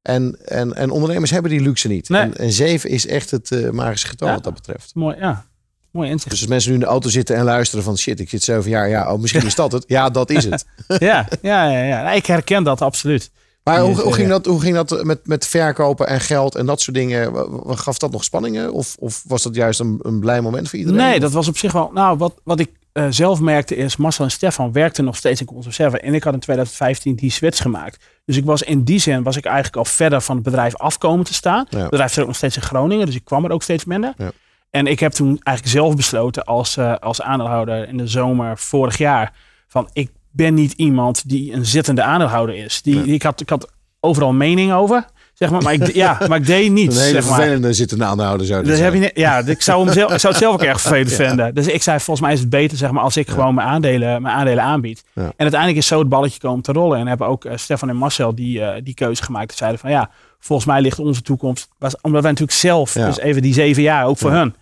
[0.02, 2.08] En, en, en ondernemers hebben die luxe niet.
[2.08, 2.20] Nee.
[2.20, 4.34] En, en zeven is echt het eh, magische getal Ja.
[4.34, 4.94] wat dat betreft.
[4.94, 5.46] Mooi, ja.
[5.90, 6.30] Mooi inzicht.
[6.30, 8.70] Dus als mensen nu in de auto zitten en luisteren van shit, ik zit zeven
[8.70, 8.88] jaar.
[8.88, 9.84] Ja, oh, misschien is dat het.
[9.86, 10.64] Ja, dat is het.
[10.98, 12.12] ja, ja, ja, ja.
[12.12, 13.30] Ik herken dat absoluut.
[13.62, 14.32] Maar hoe, Ja, hoe, ging ja.
[14.32, 17.32] dat, hoe ging dat met, met verkopen en geld en dat soort dingen?
[17.66, 18.72] Gaf dat nog spanningen?
[18.72, 21.00] Of, of was dat juist een, een blij moment voor iedereen?
[21.00, 21.90] Nee, dat was op zich wel.
[21.94, 25.46] Nou, wat, wat ik eh, zelf merkte is, Marcel en Stefan werkten nog steeds in
[25.46, 26.02] Consum 7.
[26.02, 28.04] En ik had in 2015 die switch gemaakt.
[28.24, 31.24] Dus ik was in die zin was ik eigenlijk al verder van het bedrijf afkomen
[31.24, 31.66] te staan.
[31.70, 31.78] Ja.
[31.78, 34.14] Het bedrijf zit ook nog steeds in Groningen, dus ik kwam er ook steeds minder.
[34.16, 34.30] Ja.
[34.70, 38.98] En ik heb toen eigenlijk zelf besloten als, eh, als aandeelhouder in de zomer vorig
[38.98, 39.32] jaar.
[39.68, 42.82] Van ik ben niet iemand die een zittende aandeelhouder is.
[42.82, 45.04] Die, ik, had, ik had overal mening over.
[45.36, 47.00] Zeg maar, maar, ik, ja, maar ik deed Een niets.
[47.00, 50.18] hele zeg vervelende zittende aanhouden zou Dus heb je ja, ik zou, hem zelf, ik
[50.18, 51.54] zou het zelf ook erg vervelend vinden.
[51.54, 54.22] Dus ik zei, volgens mij is het beter zeg maar, als ik gewoon mijn aandelen,
[54.22, 55.04] mijn aandelen aanbied.
[55.12, 55.22] Ja.
[55.22, 56.98] En uiteindelijk is zo het balletje komen te rollen.
[56.98, 59.50] En hebben ook eh, Stefan en Marcel die, eh, die keuze gemaakt.
[59.50, 61.68] Ze zeiden van ja, volgens mij ligt onze toekomst.
[61.78, 64.54] Was, omdat wij natuurlijk zelf, dus even die zeven jaar, ook voor hun,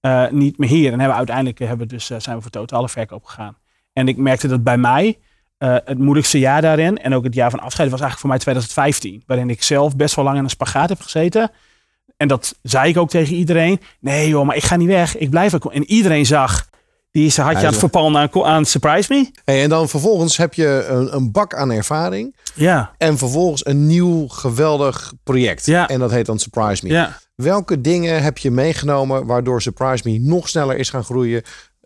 [0.00, 0.92] eh, niet meer hier.
[0.92, 3.56] En hebben uiteindelijk hebben dus, zijn we voor totale verkoop gegaan.
[3.92, 5.18] En ik merkte dat bij mij
[5.62, 8.38] eh, het moeilijkste jaar daarin, en ook het jaar van afscheid, was eigenlijk voor mij
[8.38, 9.22] 2015.
[9.26, 11.50] Waarin ik zelf best wel lang in een spagaat heb gezeten.
[12.16, 13.80] En dat zei ik ook tegen iedereen.
[14.00, 15.16] Nee joh, maar ik ga niet weg.
[15.16, 15.72] Ik blijf ook.
[15.72, 16.68] En iedereen zag,
[17.10, 19.30] die is- had je aan het verpalmen aan, aan Surprise Me.
[19.44, 22.36] Hey, en dan vervolgens heb je een, een bak aan ervaring.
[22.54, 25.66] Ja, En vervolgens een nieuw geweldig project.
[25.66, 25.88] Ja.
[25.88, 26.92] En dat heet dan Surprise Me.
[26.92, 27.18] ja.
[27.34, 31.42] Welke dingen heb je meegenomen waardoor Surprise Me nog sneller is gaan groeien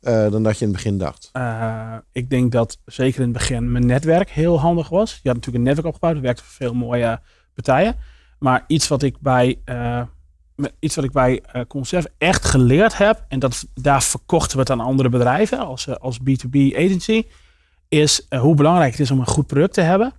[0.07, 1.29] eh, dan dat je in het begin dacht?
[1.33, 5.11] Eh, ik denk dat zeker in het begin mijn netwerk heel handig was.
[5.23, 6.21] Je had natuurlijk een netwerk opgebouwd.
[6.21, 7.21] Werkte voor veel mooie
[7.55, 7.97] partijen.
[8.39, 9.59] Maar iets wat ik bij,
[10.55, 13.25] met- iets wat ik bij Concef echt geleerd heb.
[13.29, 17.25] En dat, daar verkochten we het aan andere bedrijven als, als B2B agency.
[17.89, 20.13] Is hoe belangrijk het is om een goed product te hebben.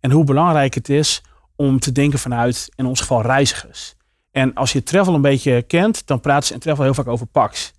[0.00, 1.22] En hoe belangrijk het is
[1.56, 3.94] om te denken vanuit, in ons geval, reizigers.
[4.30, 7.26] En als je travel een beetje kent, dan praten ze in travel heel vaak over
[7.26, 7.72] PAX.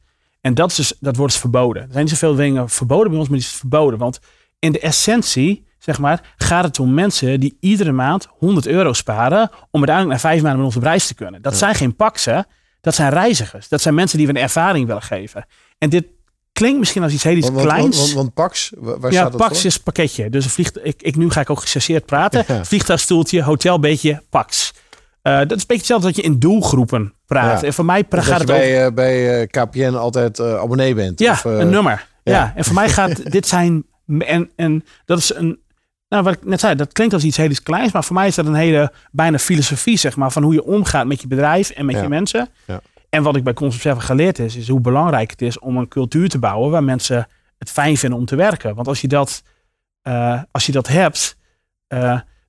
[0.43, 1.81] En dat, is dus, dat wordt dus verboden.
[1.81, 3.99] Er zijn niet zoveel dingen verboden bij ons, maar die is verboden.
[3.99, 4.19] Want
[4.59, 9.49] in de essentie, zeg maar, gaat het om mensen die iedere maand 100 euro sparen
[9.71, 11.41] om uiteindelijk na vijf maanden met ons op reis te kunnen.
[11.41, 12.45] Dat zijn geen paxen,
[12.81, 13.67] dat zijn reizigers.
[13.67, 15.45] Dat zijn mensen die we een ervaring willen geven.
[15.77, 16.05] En dit
[16.53, 17.97] klinkt misschien als iets heel iets Want, kleins.
[17.97, 19.65] want, want Pax, wa- waar ja, staat dat Pax voor?
[19.65, 20.29] is pakketje.
[20.29, 22.43] Dus een vliegt, ik, ik, nu ga ik ook gechargeerd praten.
[22.47, 22.65] Ja.
[22.65, 24.73] Vliegtuigstoeltje, hotelbedje, Pax.
[25.24, 27.61] Eh, dat is een beetje hetzelfde dat je in doelgroepen praat.
[27.61, 27.67] Ja.
[27.67, 28.53] En voor mij gaat je het over...
[28.53, 31.19] bij, eh, bij eh, KPN altijd abonnee bent.
[31.19, 32.07] Ja, Of, een nummer.
[32.24, 32.34] Ja.
[32.34, 32.53] ja.
[32.55, 33.86] en voor mij gaat dit zijn.
[34.19, 35.61] En, en dat is een.
[36.09, 38.36] Nou, wat ik net zei, dat klinkt als iets heel kleins, maar voor mij is
[38.36, 41.86] dat een hele bijna filosofie, zeg maar, van hoe je omgaat met je bedrijf en
[41.86, 42.01] met Ja.
[42.01, 42.49] je mensen.
[42.65, 42.82] Ja.
[43.09, 45.88] En wat ik bij Concept 7 geleerd is, is hoe belangrijk het is om een
[45.88, 48.76] cultuur te bouwen waar mensen het fijn vinden om te werken.
[48.76, 49.43] Want als je dat,
[50.51, 51.38] als je dat hebt,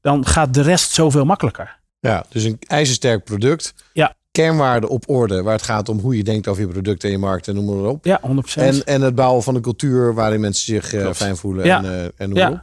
[0.00, 1.78] dan gaat de rest zoveel makkelijker.
[2.10, 3.74] Ja, dus een ijzersterk product.
[3.92, 4.14] Ja.
[4.30, 7.18] Kernwaarden op orde, waar het gaat om hoe je denkt over je product en je
[7.18, 8.04] markt en noem maar op.
[8.04, 8.26] Ja, 100%.
[8.54, 11.16] En, en het bouwen van een cultuur waarin mensen zich eh, Klopt.
[11.16, 11.78] fijn voelen Ja.
[11.84, 12.50] en, eh, en noem Ja.
[12.50, 12.62] op.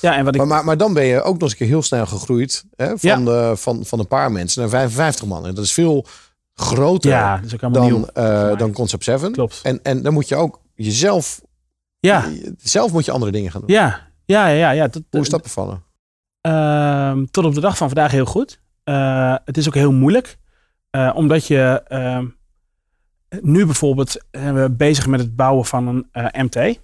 [0.00, 0.40] ja, en wat ik.
[0.40, 2.86] Maar, maar, maar dan ben je ook nog eens een keer heel snel gegroeid hè,
[2.86, 3.16] van, Ja.
[3.16, 5.46] de, van, van een paar mensen naar 55 man.
[5.46, 6.06] En dat is veel
[6.54, 7.70] groter ja, is nieuw.
[7.70, 9.32] dan, eh, dan Concept 7.
[9.32, 9.60] Klopt.
[9.62, 11.40] En, en dan moet je ook jezelf,
[11.98, 12.24] Ja,
[12.58, 13.70] zelf moet je andere dingen gaan doen.
[13.70, 14.70] ja, ja, ja.
[14.70, 14.88] ja.
[14.88, 15.82] Dat, Hoe is dat bevallen?
[16.40, 18.60] Ehm, tot op de dag van vandaag heel goed.
[18.86, 20.36] Eh, het is ook heel moeilijk.
[20.90, 22.26] eh, omdat je ehm,
[23.40, 26.78] nu bijvoorbeeld zijn we bezig met het bouwen van een eh, MT.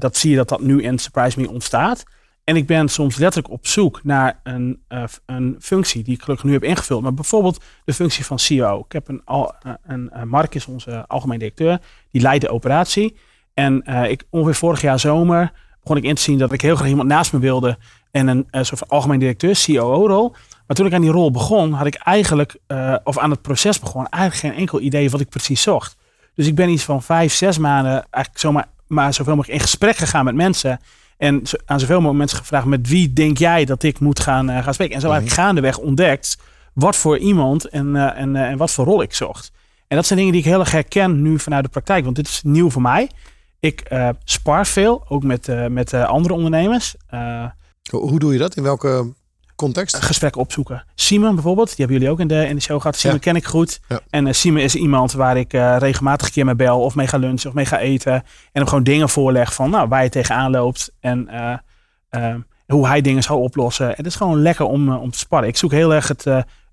[0.00, 2.04] Dat zie je dat dat nu in Surprise Me ontstaat.
[2.44, 4.82] En ik ben soms letterlijk op zoek naar een,
[5.26, 7.02] een functie die ik gelukkig nu heb ingevuld.
[7.02, 8.84] Maar bijvoorbeeld de functie van CEO.
[8.84, 9.54] Ik heb een, al,
[9.86, 11.80] een, Mark is onze algemeen directeur.
[12.10, 13.16] Die leidt de operatie.
[13.54, 16.88] En ik, ongeveer vorig jaar zomer begon ik in te zien dat ik heel graag
[16.88, 17.78] iemand naast me wilde.
[18.10, 20.34] En een soort van algemeen directeur, COO-rol.
[20.66, 23.78] Maar toen ik aan die rol begon, had ik eigenlijk, eh, of aan het proces
[23.78, 25.96] begon, eigenlijk geen enkel idee wat ik precies zocht.
[26.34, 29.96] Dus ik ben iets van vijf, zes maanden eigenlijk zomaar maar zoveel mogelijk in gesprek
[29.96, 30.80] gegaan met mensen.
[31.16, 34.62] En aan zoveel mogelijk mensen gevraagd, met wie denk jij dat ik moet gaan, eh,
[34.62, 34.94] gaan spreken?
[34.94, 36.38] En zo eigenlijk gaandeweg ontdekt
[36.72, 39.52] wat voor iemand en, eh, en, en wat voor rol ik zocht.
[39.88, 42.28] En dat zijn dingen die ik heel erg herken nu vanuit de praktijk, want dit
[42.28, 43.10] is nieuw voor mij.
[43.60, 43.90] Ik
[44.24, 46.94] spar veel, ook met, met andere ondernemers.
[47.90, 48.56] Hoe doe je dat?
[48.56, 49.12] In welke
[49.56, 49.96] context?
[49.96, 50.84] gesprekken opzoeken.
[50.94, 52.96] Simon bijvoorbeeld, die hebben jullie ook in de, in de show gehad.
[52.96, 53.20] Simon Ja.
[53.22, 53.80] ken ik goed.
[53.88, 54.00] Ja.
[54.10, 57.06] En eh Simon is iemand waar ik eh, regelmatig een keer mee bel of mee
[57.06, 58.12] ga lunchen of mee ga eten.
[58.12, 62.34] En hem gewoon dingen voorleg van nou, waar je tegenaan loopt en eh,
[62.66, 63.86] hoe hij dingen zou oplossen.
[63.88, 65.48] En het is gewoon lekker om, om te sparren.
[65.48, 66.24] Ik zoek heel erg het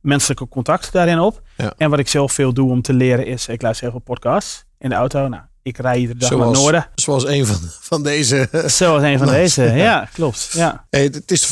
[0.02, 1.42] menselijke contact daarin op.
[1.58, 1.74] Ja.
[1.78, 4.64] En wat ik zelf veel doe om te leren is, ik luister heel veel podcasts
[4.80, 5.28] in de auto.
[5.28, 6.88] Nou, ik rij iedere dag naar noorden.
[6.96, 8.50] zoals een van, van deze.
[8.66, 9.64] Zoals een van deze.
[9.64, 10.50] Ja, klopt.
[10.54, 10.86] Ja.
[10.90, 11.52] Hey, het is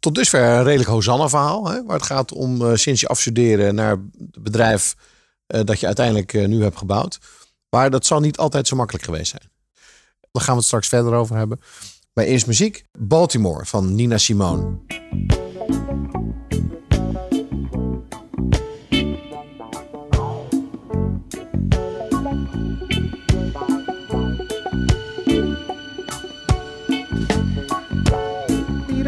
[0.00, 1.62] tot dusver een redelijk Hosanna-verhaal.
[1.62, 4.96] Waar het gaat om eh, sinds je afstuderen naar het bedrijf
[5.46, 7.18] eh, dat je uiteindelijk eh, nu hebt gebouwd.
[7.68, 9.50] Maar dat zal niet altijd zo makkelijk geweest zijn.
[10.32, 11.60] Daar gaan we het straks verder over hebben.
[12.12, 12.84] Maar eerst muziek.
[12.98, 14.78] Baltimore van Nina Simone.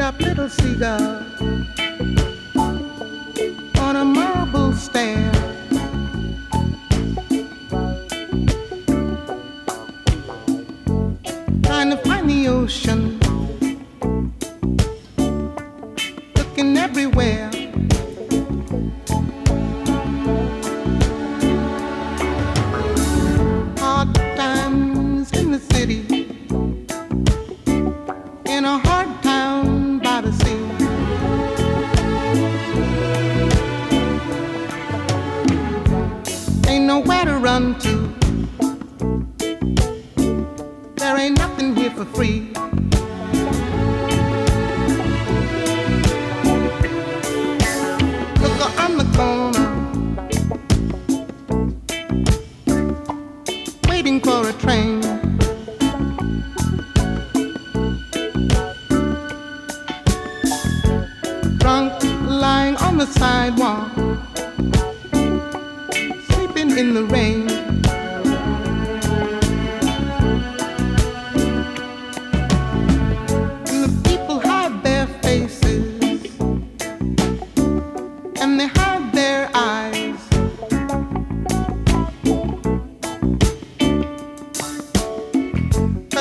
[0.02, 1.22] Up little seagull
[3.78, 5.30] on a marble stair.
[11.62, 13.20] Trying to find the ocean,
[16.36, 17.51] looking everywhere.
[37.42, 38.14] Run to.
[40.94, 42.52] There ain't nothing here for free.
[48.40, 49.68] Look on the corner,
[53.88, 55.00] waiting for a train.
[61.58, 61.92] drunk,
[62.28, 63.91] lying on the sidewalk,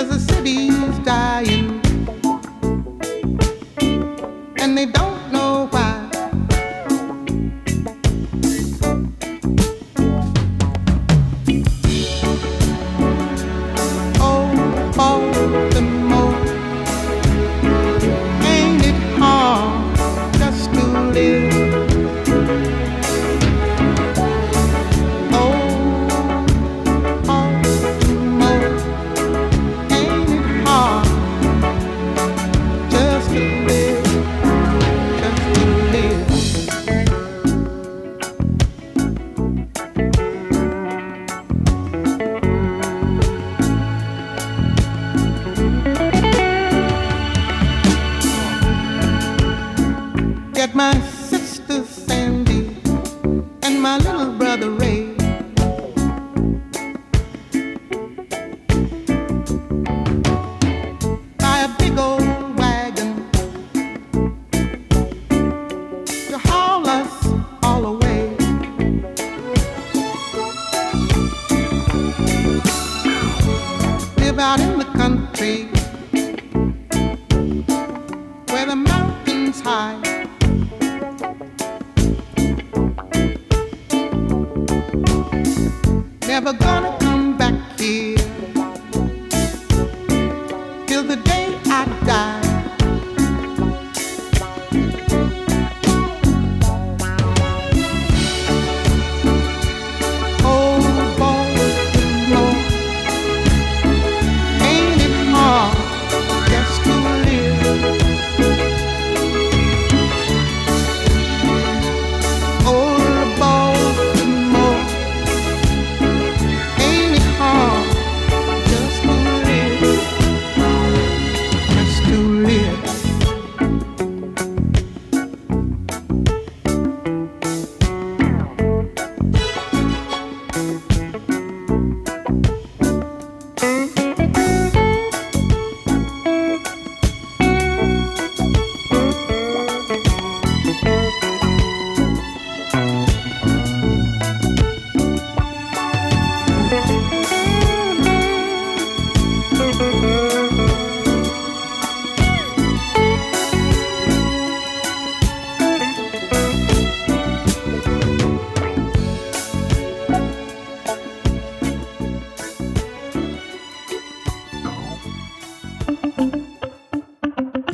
[0.01, 0.70] Cause the city's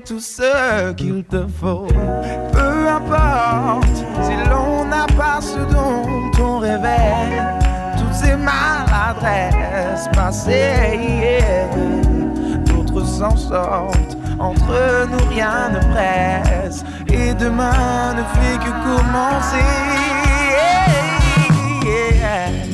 [0.00, 1.86] Tout ce qu'il te faut.
[2.52, 6.04] Peu importe si l'on n'a pas ce dont
[6.40, 7.52] on rêvait,
[7.98, 11.68] toutes ces maladresses passées hier,
[12.66, 14.16] d'autres s'en sortent.
[14.38, 19.68] Entre nous rien ne presse et demain ne fait que commencer.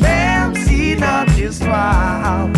[0.00, 2.48] Même si notre histoire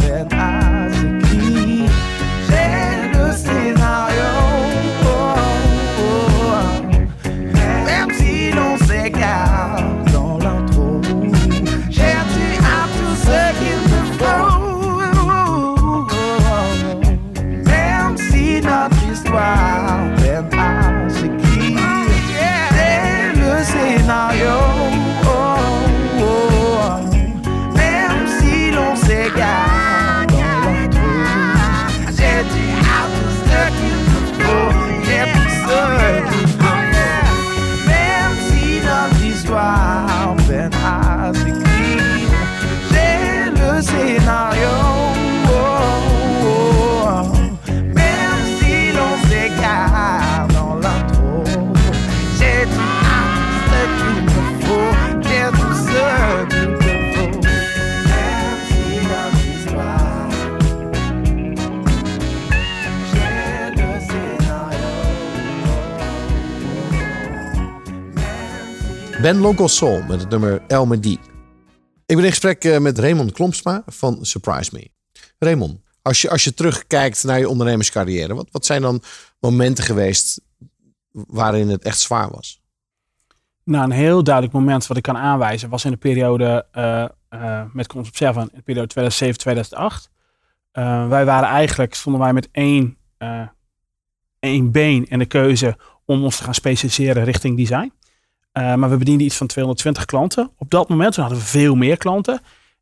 [69.22, 71.18] Ben Local Soul met het nummer El Medi.
[72.06, 74.90] Ik ben in gesprek eh, met Raymond Klompsma van Surprise Me.
[75.38, 79.02] Raymond, als je, als je terugkijkt naar je ondernemerscarrière, wat, wat zijn dan
[79.40, 80.40] momenten geweest
[81.12, 82.60] waarin het echt zwaar was?
[83.64, 87.62] Nou, een heel duidelijk moment wat ik kan aanwijzen was in de periode eh, eh,
[87.72, 89.10] met Concept 7, in de periode
[90.06, 90.10] 2007-2008.
[90.72, 92.96] Eh, wij waren eigenlijk, stonden wij met één,
[94.38, 97.92] één been en de keuze om ons te gaan specialiseren richting design.
[98.60, 100.50] Eh, maar we bedienden iets van 220 klanten.
[100.56, 102.40] Op dat moment toen hadden we veel meer klanten.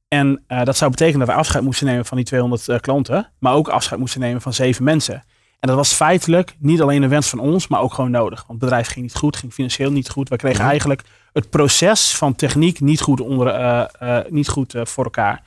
[0.09, 3.31] En eh, dat zou betekenen dat wij afscheid moesten nemen van die 200 eh, klanten.
[3.39, 5.15] Maar ook afscheid moesten nemen van zeven mensen.
[5.61, 8.39] En dat was feitelijk niet alleen een wens van ons, maar ook gewoon nodig.
[8.39, 10.29] Want het bedrijf ging niet goed, ging financieel niet goed.
[10.29, 11.03] Wij kregen eigenlijk
[11.33, 13.89] het proces van techniek niet goed, onder,
[14.29, 15.43] niet goed voor elkaar.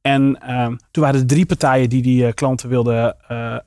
[0.00, 3.16] En ehm, toen waren er drie partijen die die klanten wilden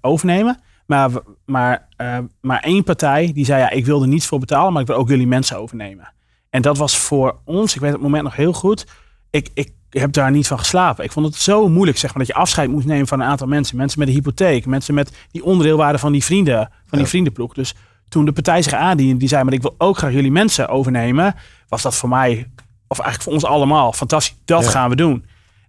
[0.02, 0.60] overnemen.
[0.86, 1.10] Maar,
[1.46, 4.82] maar, eh, maar één partij die zei, ja, ik wil er niets voor betalen, maar
[4.82, 6.14] ik wil ook jullie mensen overnemen.
[6.50, 8.88] En dat was voor ons, ik weet het moment nog heel goed.
[9.30, 11.04] Ik, ik heb daar niet van geslapen.
[11.04, 13.48] Ik vond het zo moeilijk, zeg maar, dat je afscheid moest nemen van een aantal
[13.48, 13.78] mensen.
[13.78, 17.54] Mensen met een hypotheek, mensen met die onderdeel waren van die vrienden, van die vriendenploeg.
[17.54, 17.76] Dus
[18.10, 21.36] toen de partij zich aandiende, die zei, maar ik wil ook graag jullie mensen overnemen,
[21.68, 22.52] was dat voor mij,
[22.88, 24.38] of eigenlijk voor ons allemaal, fantastisch.
[24.46, 24.70] Dat Ja.
[24.70, 25.26] gaan we doen.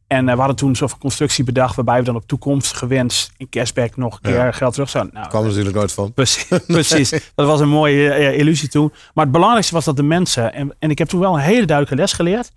[0.07, 2.87] En eh, we hadden toen een soort van constructie bedacht, waarbij we dan op toekomstige
[2.87, 4.53] wens in cashback nog een keer Ja.
[4.53, 5.15] geld terug zouden.
[5.15, 6.13] Nou, kwam er natuurlijk nooit van.
[6.13, 7.11] Precies, precies.
[7.35, 8.93] Dat was een mooie eh, illusie toen.
[9.15, 10.53] Maar het belangrijkste was dat de mensen.
[10.55, 12.51] En, en ik heb toen wel een hele duidelijke les geleerd.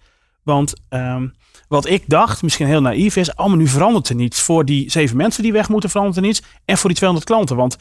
[0.44, 1.28] Want ehm,
[1.68, 3.34] wat ik dacht, misschien heel naïef is.
[3.34, 4.42] Oh, maar nu verandert er niets.
[4.42, 6.42] Voor die zeven mensen die weg moeten, verandert er niets.
[6.66, 7.56] En voor die 200 klanten.
[7.56, 7.78] Want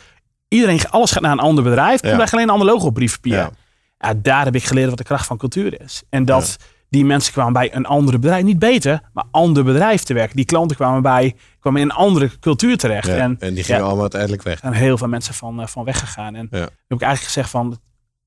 [0.48, 2.02] iedereen, alles gaat naar een ander bedrijf.
[2.02, 2.14] Ja.
[2.14, 3.32] blijft alleen een ander logo op briefpapier.
[3.34, 3.50] Ja.
[3.98, 4.14] Ja.
[4.22, 6.02] daar heb ik geleerd wat de kracht van cultuur is.
[6.08, 6.56] En dat
[6.88, 8.44] die mensen kwamen bij een andere bedrijf.
[8.44, 10.36] Niet beter, maar ander bedrijf te werken.
[10.36, 13.06] Die klanten kwamen bij, kwamen in een andere cultuur terecht.
[13.06, 14.58] Ja, En, en die gingen ja, allemaal uiteindelijk weg.
[14.58, 16.34] zijn heel veel mensen van, eh, van weggegaan.
[16.34, 16.58] En Ja.
[16.58, 17.78] heb ik eigenlijk gezegd van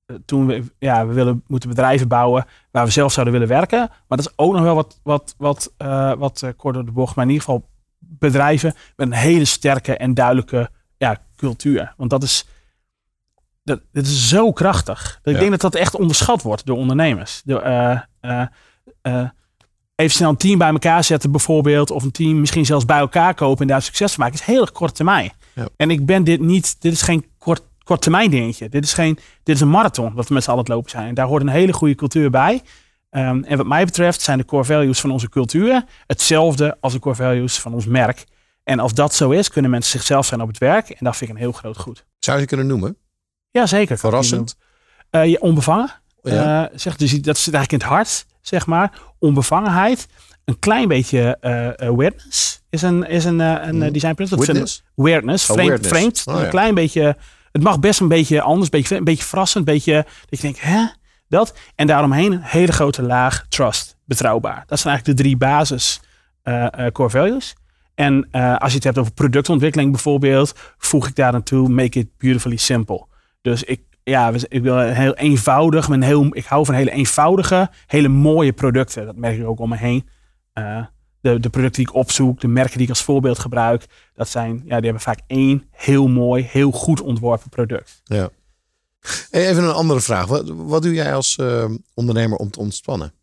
[0.10, 3.80] eh, toen we, ja, we willen, moeten bedrijven bouwen waar we zelf zouden willen werken.
[3.80, 6.92] Maar dat is ook nog wel wat, wat, wat, eh, wat eh, kort door de
[6.92, 7.16] bocht.
[7.16, 11.94] Maar in ieder geval bedrijven met een hele sterke en duidelijke ja, cultuur.
[11.98, 12.48] Want dat is,
[13.64, 15.20] dat, dit is zo krachtig.
[15.24, 17.42] Dat ik denk dat dat echt onderschat wordt door ondernemers.
[17.46, 17.62] Door,
[20.00, 21.92] even snel een team bij elkaar zetten bijvoorbeeld.
[21.92, 24.40] Of een team misschien zelfs bij elkaar kopen en daar succes van maken.
[24.40, 25.32] is heel erg korte termijn.
[25.54, 25.68] Ja.
[25.76, 28.70] En ik ben dit niet, dit is geen kort, kort termijn dingetje.
[28.70, 31.08] Dit is, geen, dit is een marathon wat we met z'n allen het lopen zijn.
[31.08, 32.62] En daar hoort een hele goede cultuur bij.
[33.10, 37.00] Ehm, en wat mij betreft zijn de core values van onze cultuur hetzelfde als de
[37.00, 38.26] core values van ons merk.
[38.64, 40.90] En als dat zo is, kunnen mensen zichzelf zijn op het werk.
[40.90, 42.06] En dat vind ik een heel groot goed.
[42.20, 42.98] Zou je kunnen noemen?
[43.52, 43.98] Ja, zeker.
[43.98, 44.58] Verrassend?
[45.10, 45.99] Eh je onbevangen.
[46.22, 46.70] Ja.
[46.70, 48.92] Eh, zeg, dus dat zit eigenlijk in het hart, zeg maar.
[49.20, 50.08] Onbevangenheid.
[50.46, 54.44] Een klein beetje eh awareness is een, is een, eh, een eh, designprincipe.
[54.96, 55.88] Weirdness, Oh, weirdness.
[55.90, 56.44] vreemd Oh, ja.
[56.44, 57.18] Een klein beetje.
[57.52, 59.68] Het mag best een beetje anders, een beetje, een beetje verrassend.
[59.68, 60.86] Een beetje dat je denkt, hè?
[61.28, 61.58] Dat.
[61.76, 63.98] En daaromheen een hele grote laag trust.
[64.06, 64.64] Betrouwbaar.
[64.66, 66.00] Dat zijn eigenlijk de drie basis
[66.92, 67.56] core values.
[67.96, 72.58] En als je het hebt over productontwikkeling bijvoorbeeld, voeg ik daar naartoe, make it beautifully
[72.58, 73.06] simple.
[73.42, 78.08] Dus ik, ja, ik wil heel eenvoudig, een heel, ik hou van hele eenvoudige, hele
[78.08, 79.06] mooie producten.
[79.06, 80.10] Dat merk ik ook om me heen.
[80.54, 80.86] Eh,
[81.22, 84.54] de, de producten die ik opzoek, de merken die ik als voorbeeld gebruik, dat zijn,
[84.54, 88.02] ja, die hebben vaak één heel mooi, heel goed ontworpen product.
[88.04, 88.30] Ja.
[89.30, 90.26] Hey, Even een andere vraag.
[90.26, 93.14] Wat, wat doe jij als eh, ondernemer om te ontspannen?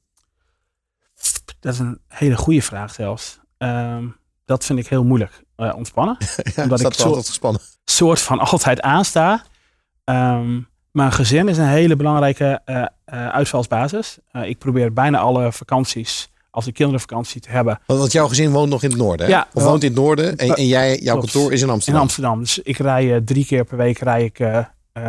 [1.61, 3.39] Dat is een hele goede vraag zelfs.
[3.59, 4.07] Ehm,
[4.45, 6.17] dat vind ik heel moeilijk eh, ontspannen.
[6.55, 7.61] Ja, omdat ik altijd gespannen.
[7.85, 9.45] soort van altijd aansta.
[10.07, 10.59] Ehm
[10.97, 12.85] mijn gezin is een hele belangrijke eh,
[13.29, 14.19] uitvalsbasis.
[14.31, 18.71] Eh, ik probeer bijna alle vakanties, als de kinderenvakantie te hebben, Want, jouw gezin woont
[18.71, 19.33] nog in het noorden, hè?
[19.33, 21.33] Ja, of woont in het noorden en, en jij, jouw Klopt.
[21.33, 22.03] kantoor is in in Amsterdam.
[22.03, 22.39] Amsterdam.
[22.39, 24.37] Dus ik rij drie keer per week rij ik,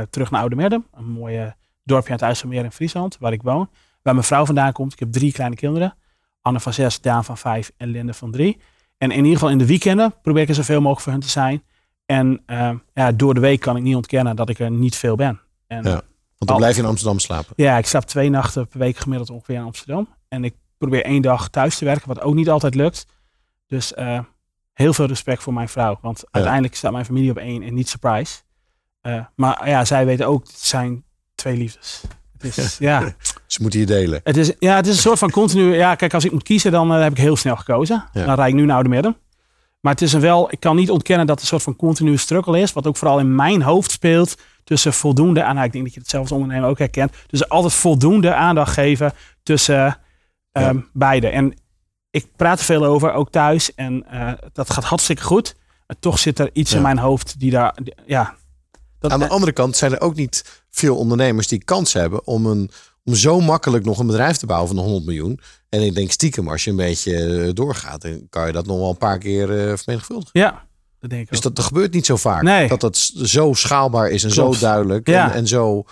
[0.09, 3.69] terug naar Oude Een mooie dorpje aan het IJsselmeer in Friesland, waar ik woon.
[4.01, 4.93] Waar mijn vrouw vandaan komt.
[4.93, 5.95] Ik heb drie kleine kinderen.
[6.41, 8.57] Anne van zes, Daan van vijf en Linde van drie.
[8.97, 11.29] En in ieder geval in de weekenden probeer ik er zoveel mogelijk voor hen te
[11.29, 11.63] zijn.
[12.07, 15.15] En eh, ja, door de week kan ik niet ontkennen dat ik er niet veel
[15.15, 15.39] ben.
[15.67, 16.01] En, Ja.
[16.37, 17.53] Want dan blijf je in Amsterdam slapen.
[17.55, 20.07] Ja, ik slaap twee nachten per week gemiddeld ongeveer in Amsterdam.
[20.27, 23.05] En ik probeer één dag thuis te werken, wat ook niet altijd lukt.
[23.67, 24.19] Dus eh,
[24.73, 25.97] heel veel respect voor mijn vrouw.
[26.01, 28.41] Want uiteindelijk staat mijn familie op één en niet surprise.
[29.01, 31.03] Eh, maar ja, zij weten ook, het zijn
[31.35, 32.01] twee liefdes.
[32.37, 33.13] Het is, ja.
[33.45, 34.21] Ze moeten je delen.
[34.23, 35.75] Het is, ja, het is een soort van continu.
[35.75, 38.03] Ja, kijk, als ik moet kiezen, dan heb ik heel snel gekozen.
[38.13, 39.17] Dan rijd ik nu naar Oude Midden.
[39.79, 42.17] Maar het is een wel, ik kan niet ontkennen dat het een soort van continue
[42.17, 42.73] struggle is.
[42.73, 44.37] Wat ook vooral in mijn hoofd speelt.
[44.63, 47.13] Tussen voldoende aan, nou, ik denk dat je het zelf als ondernemer ook herkent.
[47.27, 49.13] Dus altijd voldoende aandacht geven
[49.43, 49.97] tussen
[50.51, 51.27] ehm, beide.
[51.27, 51.53] En
[52.09, 53.75] ik praat er veel over, ook thuis.
[53.75, 55.55] En eh, dat gaat hartstikke goed.
[55.87, 56.77] Maar toch zit er iets Ja.
[56.77, 58.35] in mijn hoofd die daar, die- ja.
[58.99, 62.45] Dat, Aan de andere kant zijn er ook niet veel ondernemers die kans hebben om,
[62.45, 62.71] een,
[63.07, 65.39] om zo makkelijk nog een bedrijf te bouwen van 100 miljoen.
[65.69, 68.77] En ik denk stiekem, als je een beetje eh, doorgaat, dan kan je dat nog
[68.77, 70.39] wel een paar keer eh vermenigvuldigen.
[70.39, 70.65] ja,
[70.99, 71.43] dat denk ik Dus ook.
[71.43, 72.41] dat, dat gebeurt niet zo vaak.
[72.41, 72.67] Nee.
[72.67, 74.55] Dat dat zo schaalbaar is en Klopt.
[74.55, 75.29] zo duidelijk Ja.
[75.29, 75.83] en, en zo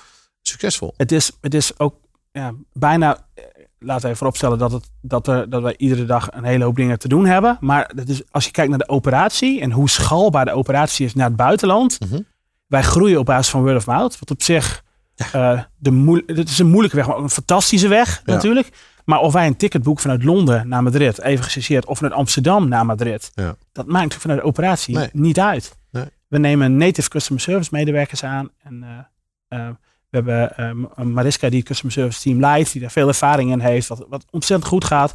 [0.42, 0.94] succesvol.
[0.98, 1.96] het is, het is ook
[2.32, 3.44] ja, bijna, eh,
[3.80, 6.76] laten we even vooropstellen dat, het, dat, er, dat wij iedere dag een hele hoop
[6.76, 7.58] dingen te doen hebben.
[7.60, 11.14] Maar het is, als je kijkt naar de operatie en hoe schaalbaar de operatie is
[11.14, 12.00] naar het buitenland.
[12.00, 12.20] Mhm.
[12.68, 14.20] Wij groeien op basis van word of mouth.
[14.20, 14.84] Wat op zich,
[15.16, 18.34] eh, de het is een moeilijke weg, maar een fantastische weg Ja.
[18.34, 18.70] natuurlijk.
[19.06, 22.68] Maar of wij een ticket boeken vanuit Londen naar Madrid, even gechargeerd, of vanuit Amsterdam
[22.68, 23.32] naar Madrid.
[23.36, 23.44] Ja.
[23.72, 25.10] Dat maakt natuurlijk vanuit de operatie Nee.
[25.12, 25.78] niet uit.
[25.92, 26.06] Nee.
[26.28, 28.50] We nemen native customer service medewerkers aan.
[28.64, 29.68] En eh, eh,
[30.10, 33.60] we hebben eh, Mariska die het customer service team leidt, die daar veel ervaring in
[33.60, 35.14] heeft, wat, wat ontzettend goed gaat.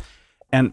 [0.48, 0.72] En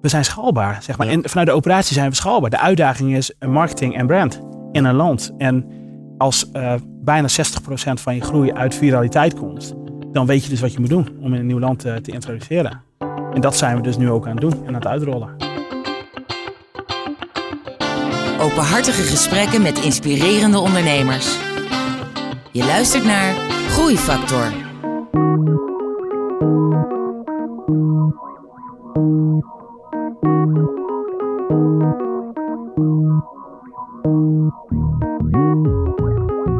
[0.00, 1.06] we zijn schaalbaar, zeg maar.
[1.06, 1.12] Ja.
[1.12, 2.50] En vanuit de operatie zijn we schaalbaar.
[2.50, 4.40] De uitdaging is marketing en brand
[4.72, 5.32] in een land.
[5.38, 5.66] En
[6.18, 6.50] als
[7.08, 7.32] bijna 60%
[7.94, 9.74] van je groei uit viraliteit komt,
[10.12, 12.12] dan weet je dus wat je moet doen om in een nieuw land te, te
[12.12, 12.82] introduceren.
[13.34, 15.36] En dat zijn we dus nu ook aan het doen en aan het uitrollen.
[18.40, 21.38] Openhartige gesprekken met inspirerende ondernemers.
[22.52, 23.34] Je luistert naar
[23.68, 24.66] Groeifactor.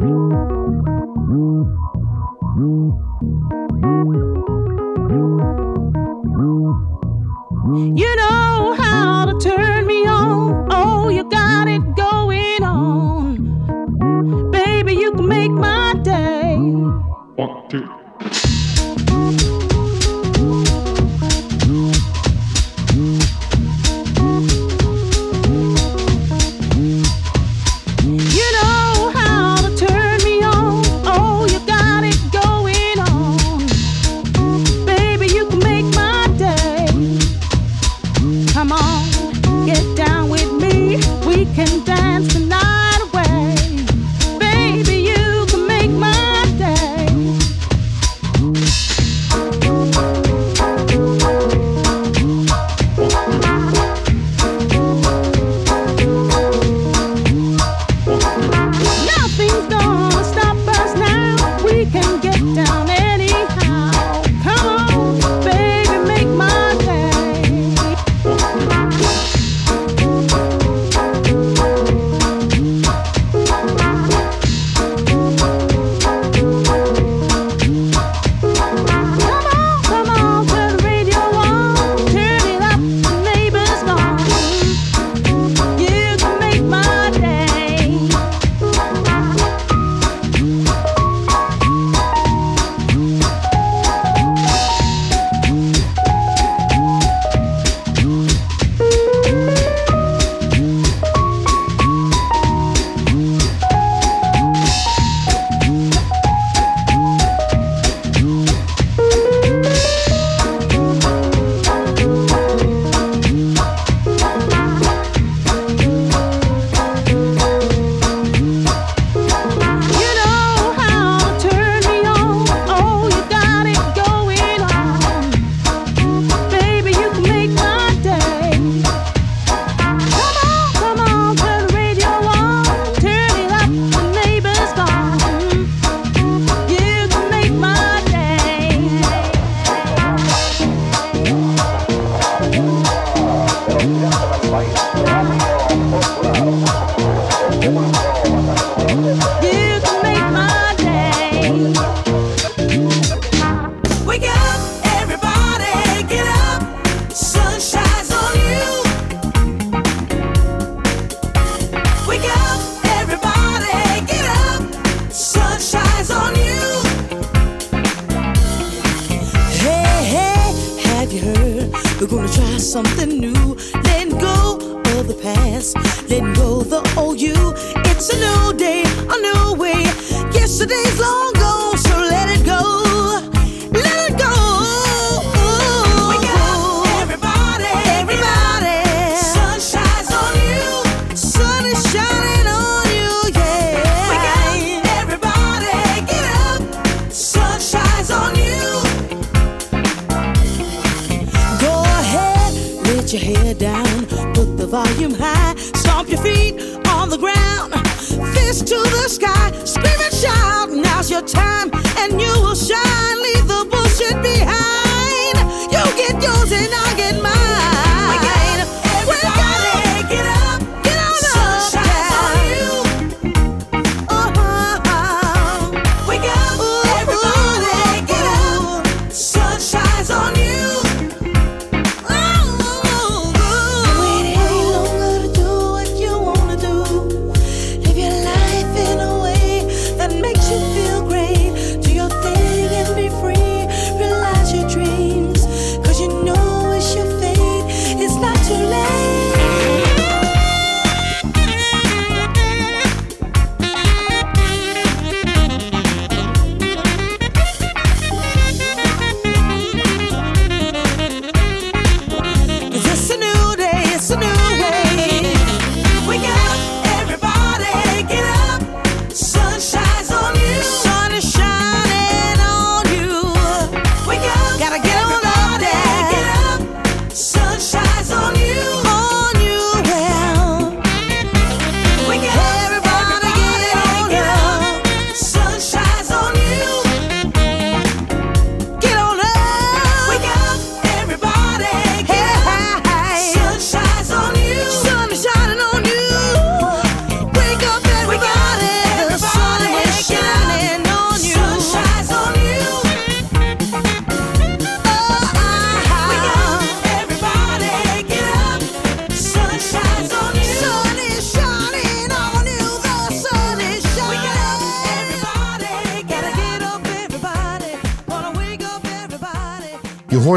[0.01, 0.07] You
[8.15, 10.69] know how to turn me on.
[10.71, 14.51] Oh, you got it going on.
[14.51, 16.55] Baby, you can make my day.
[16.55, 17.89] One, two,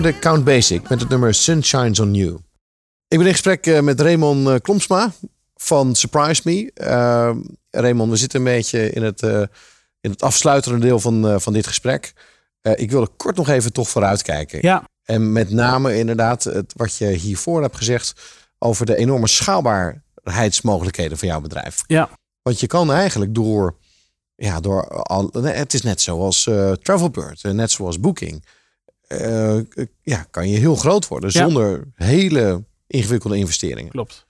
[0.03, 2.39] hoorde Count Basic met het nummer Sunshines on You.
[3.09, 5.13] Ik ben in gesprek eh, met Raymond eh, Klomsma
[5.55, 6.71] van Surprise Me.
[6.75, 7.37] Uh,
[7.71, 9.43] Raymond, we zitten een beetje in het, eh,
[10.01, 12.13] in het afsluitende deel van, eh, van dit gesprek.
[12.61, 14.59] Eh, ik wilde kort nog even toch vooruitkijken.
[14.63, 14.89] Ja.
[15.05, 18.21] En met name inderdaad het, wat je hiervoor hebt gezegd
[18.59, 21.83] over de enorme schaalbaarheidsmogelijkheden van jouw bedrijf.
[21.87, 22.11] Ja.
[22.43, 23.77] Want je kan eigenlijk door,
[24.35, 28.45] ja, door al, het is net zoals eh Travelbird, net zoals Booking.
[29.21, 31.41] Eh, ja, kan je heel groot worden Ja.
[31.41, 33.91] zonder hele ingewikkelde investeringen.
[33.91, 34.27] Klopt.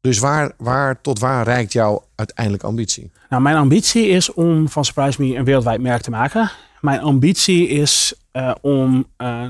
[0.00, 3.10] Dus waar, waar tot waar reikt jouw uiteindelijke ambitie?
[3.28, 6.50] Nou, mijn ambitie is om van Surprise Me een wereldwijd merk te maken.
[6.80, 9.48] Mijn ambitie is eh, om eh,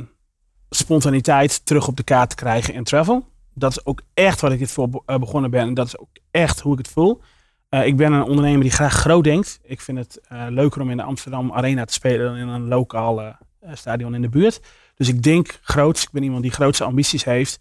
[0.71, 3.27] spontaniteit terug op de kaart te krijgen in travel.
[3.55, 5.61] Dat is ook echt wat ik dit voor be- eh, begonnen ben.
[5.61, 7.21] En dat is ook echt hoe ik het voel.
[7.69, 9.61] Eh, ik ben een ondernemer die graag groot denkt.
[9.63, 12.69] Ik vind het eh, leuker om in de Amsterdam Arena te spelen dan in een
[12.69, 13.35] lokaal eh,
[13.77, 14.61] stadion in de buurt.
[14.95, 16.03] Dus ik denk groots.
[16.03, 17.59] Ik ben iemand die grootste ambities heeft.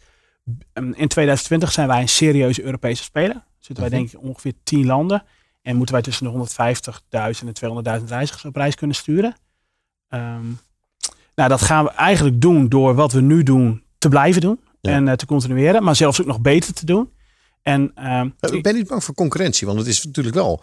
[0.73, 3.43] Ehm, In 2020 zijn wij een serieuze Europese speler.
[3.59, 4.07] Zitten wij Mhm.
[4.09, 5.23] denk ik ongeveer 10 landen.
[5.61, 9.35] En moeten wij tussen de 150.000 en 200.000 reizigers op reis kunnen sturen.
[10.07, 10.45] Ehm,
[11.35, 14.59] nou, dat gaan we eigenlijk doen door wat we nu doen te blijven doen.
[14.81, 14.91] Ja.
[14.91, 15.83] En eh, te continueren.
[15.83, 17.11] Maar zelfs ook nog beter te doen.
[17.61, 20.61] En ehm, Eh, Ik ben niet bang voor concurrentie, want het is natuurlijk wel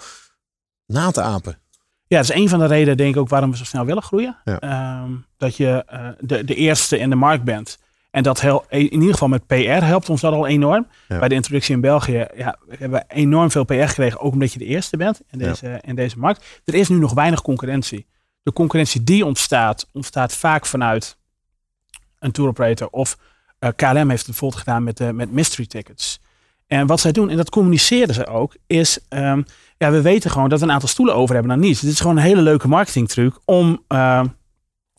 [0.87, 1.59] na te apen.
[2.07, 4.03] Ja, dat is een van de redenen, denk ik, ook waarom we zo snel willen
[4.03, 4.37] groeien.
[4.45, 4.59] Ja.
[4.61, 7.79] Ehm, dat je eh, de, de eerste in de markt bent.
[8.11, 9.55] En dat hel- in ieder geval met PR
[9.85, 10.87] helpt ons dat al enorm.
[11.09, 11.19] Ja.
[11.19, 14.59] Bij de introductie in België ja, we hebben enorm veel PR gekregen, ook omdat je
[14.59, 15.47] de eerste bent in Ja.
[15.49, 16.61] deze, in deze markt.
[16.65, 18.07] Er is nu nog weinig concurrentie.
[18.43, 21.17] De concurrentie die ontstaat, ontstaat vaak vanuit
[22.19, 22.89] een tour operator.
[22.91, 23.19] Of
[23.59, 26.21] eh, KLM heeft het bijvoorbeeld gedaan met, met mystery tickets.
[26.79, 29.43] En wat zij doen, en dat communiceerden ze ook, is ehm,
[29.79, 31.81] ja, we weten gewoon dat we een aantal stoelen over hebben dan niets.
[31.81, 34.27] Dit is gewoon een hele leuke marketingtruc om, ehm,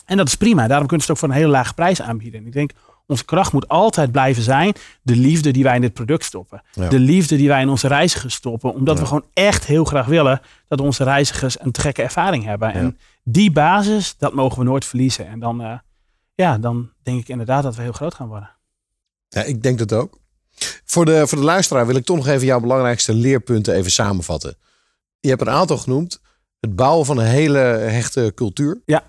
[0.05, 0.67] en dat is prima.
[0.67, 2.39] Daarom kunnen ze het ook voor een hele lage prijs aanbieden.
[2.39, 2.71] En ik denk,
[3.07, 6.61] onze kracht moet altijd blijven zijn de liefde die wij in dit product stoppen.
[6.71, 6.89] Ja.
[6.89, 8.73] De liefde die wij in onze reizigers stoppen.
[8.73, 12.73] Omdat we gewoon echt heel graag willen dat onze reizigers een te gekke ervaring hebben.
[12.73, 15.27] En die basis, dat mogen we nooit verliezen.
[15.27, 15.77] En dan, eh,
[16.35, 18.49] ja, dan denk ik inderdaad dat we heel groot gaan worden.
[19.27, 20.23] Ja, ik denk dat ook.
[20.85, 24.57] Voor de, voor de luisteraar wil ik toch nog even jouw belangrijkste leerpunten even samenvatten.
[25.19, 26.19] Je hebt een aantal genoemd.
[26.59, 28.81] Het bouwen van een hele hechte cultuur.
[28.85, 29.03] Ja,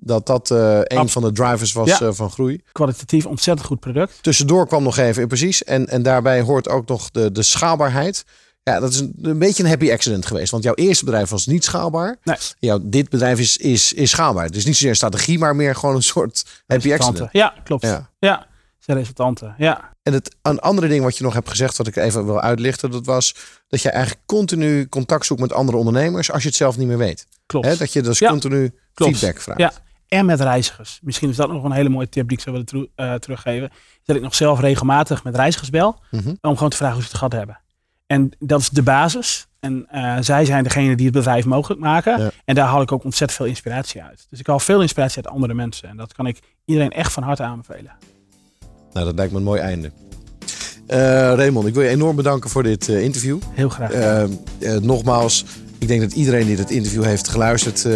[0.00, 2.00] Dat dat eh, een van de drivers was Ja.
[2.00, 2.62] eh, van groei.
[2.72, 4.18] Kwalitatief ontzettend goed product.
[4.22, 5.64] Tussendoor kwam nog even, precies.
[5.64, 8.24] En, en daarbij hoort ook nog de, de schaalbaarheid.
[8.62, 10.50] Ja, dat is een, een beetje een happy accident geweest.
[10.50, 12.16] Want jouw eerste bedrijf was niet schaalbaar.
[12.22, 12.36] Nee.
[12.58, 14.44] Jouw, dit bedrijf is, is, is schaalbaar.
[14.44, 17.28] Het is niet zozeer strategie, maar meer gewoon een soort happy accident.
[17.32, 17.82] Ja, klopt.
[17.82, 18.10] Ja.
[18.18, 18.46] Ja,
[18.78, 19.54] zijn resultanten.
[19.58, 19.96] Ja.
[20.08, 22.90] En het een andere ding wat je nog hebt gezegd, wat ik even wil uitlichten,
[22.90, 23.34] dat was
[23.68, 26.98] dat je eigenlijk continu contact zoekt met andere ondernemers als je het zelf niet meer
[26.98, 27.26] weet.
[27.46, 27.78] Klopt.
[27.78, 29.16] Dat je dus Ja, continu Klopt.
[29.16, 29.60] feedback vraagt.
[29.60, 29.72] Ja,
[30.08, 30.98] en met reizigers.
[31.02, 33.70] Misschien is dat nog een hele mooie tip die ik zou willen eh, teruggeven.
[34.04, 36.00] Dat ik nog zelf regelmatig met reizigers bel.
[36.10, 36.34] Mhm.
[36.40, 37.60] Om gewoon te vragen hoe ze het gehad hebben.
[38.06, 39.46] En dat is de basis.
[39.60, 42.20] En eh, zij zijn degene die het bedrijf mogelijk maken.
[42.20, 42.30] Ja.
[42.44, 44.26] En daar haal ik ook ontzettend veel inspiratie uit.
[44.30, 45.88] Dus ik haal veel inspiratie uit andere mensen.
[45.88, 47.92] En dat kan ik iedereen echt van harte aanbevelen.
[48.98, 49.90] Nou, dat lijkt me een mooi einde.
[50.86, 50.98] Eh
[51.34, 53.38] Raymond, ik wil je enorm bedanken voor dit eh, interview.
[53.52, 53.92] Heel graag.
[53.92, 54.28] Eh, eh,
[54.80, 55.44] nogmaals,
[55.78, 57.86] ik denk dat iedereen die dit interview heeft geluisterd,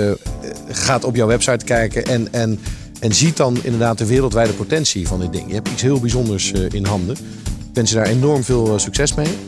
[0.68, 2.58] gaat op jouw website kijken en, en,
[3.00, 5.48] en ziet dan inderdaad de wereldwijde potentie van dit ding.
[5.48, 7.16] Je hebt iets heel bijzonders eh, in handen.
[7.16, 9.38] Ik wens je daar enorm veel succes mee.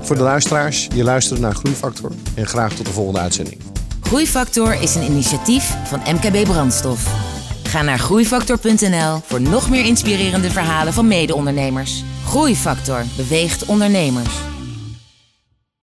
[0.00, 3.60] Voor de luisteraars, je luistert naar Groeifactor en graag tot de volgende uitzending.
[4.00, 7.40] Groeifactor is een initiatief van MKB Brandstof.
[7.72, 12.04] Ga naar groeifactor.nl voor nog meer inspirerende verhalen van mede-ondernemers.
[12.26, 14.34] Groeifactor beweegt ondernemers.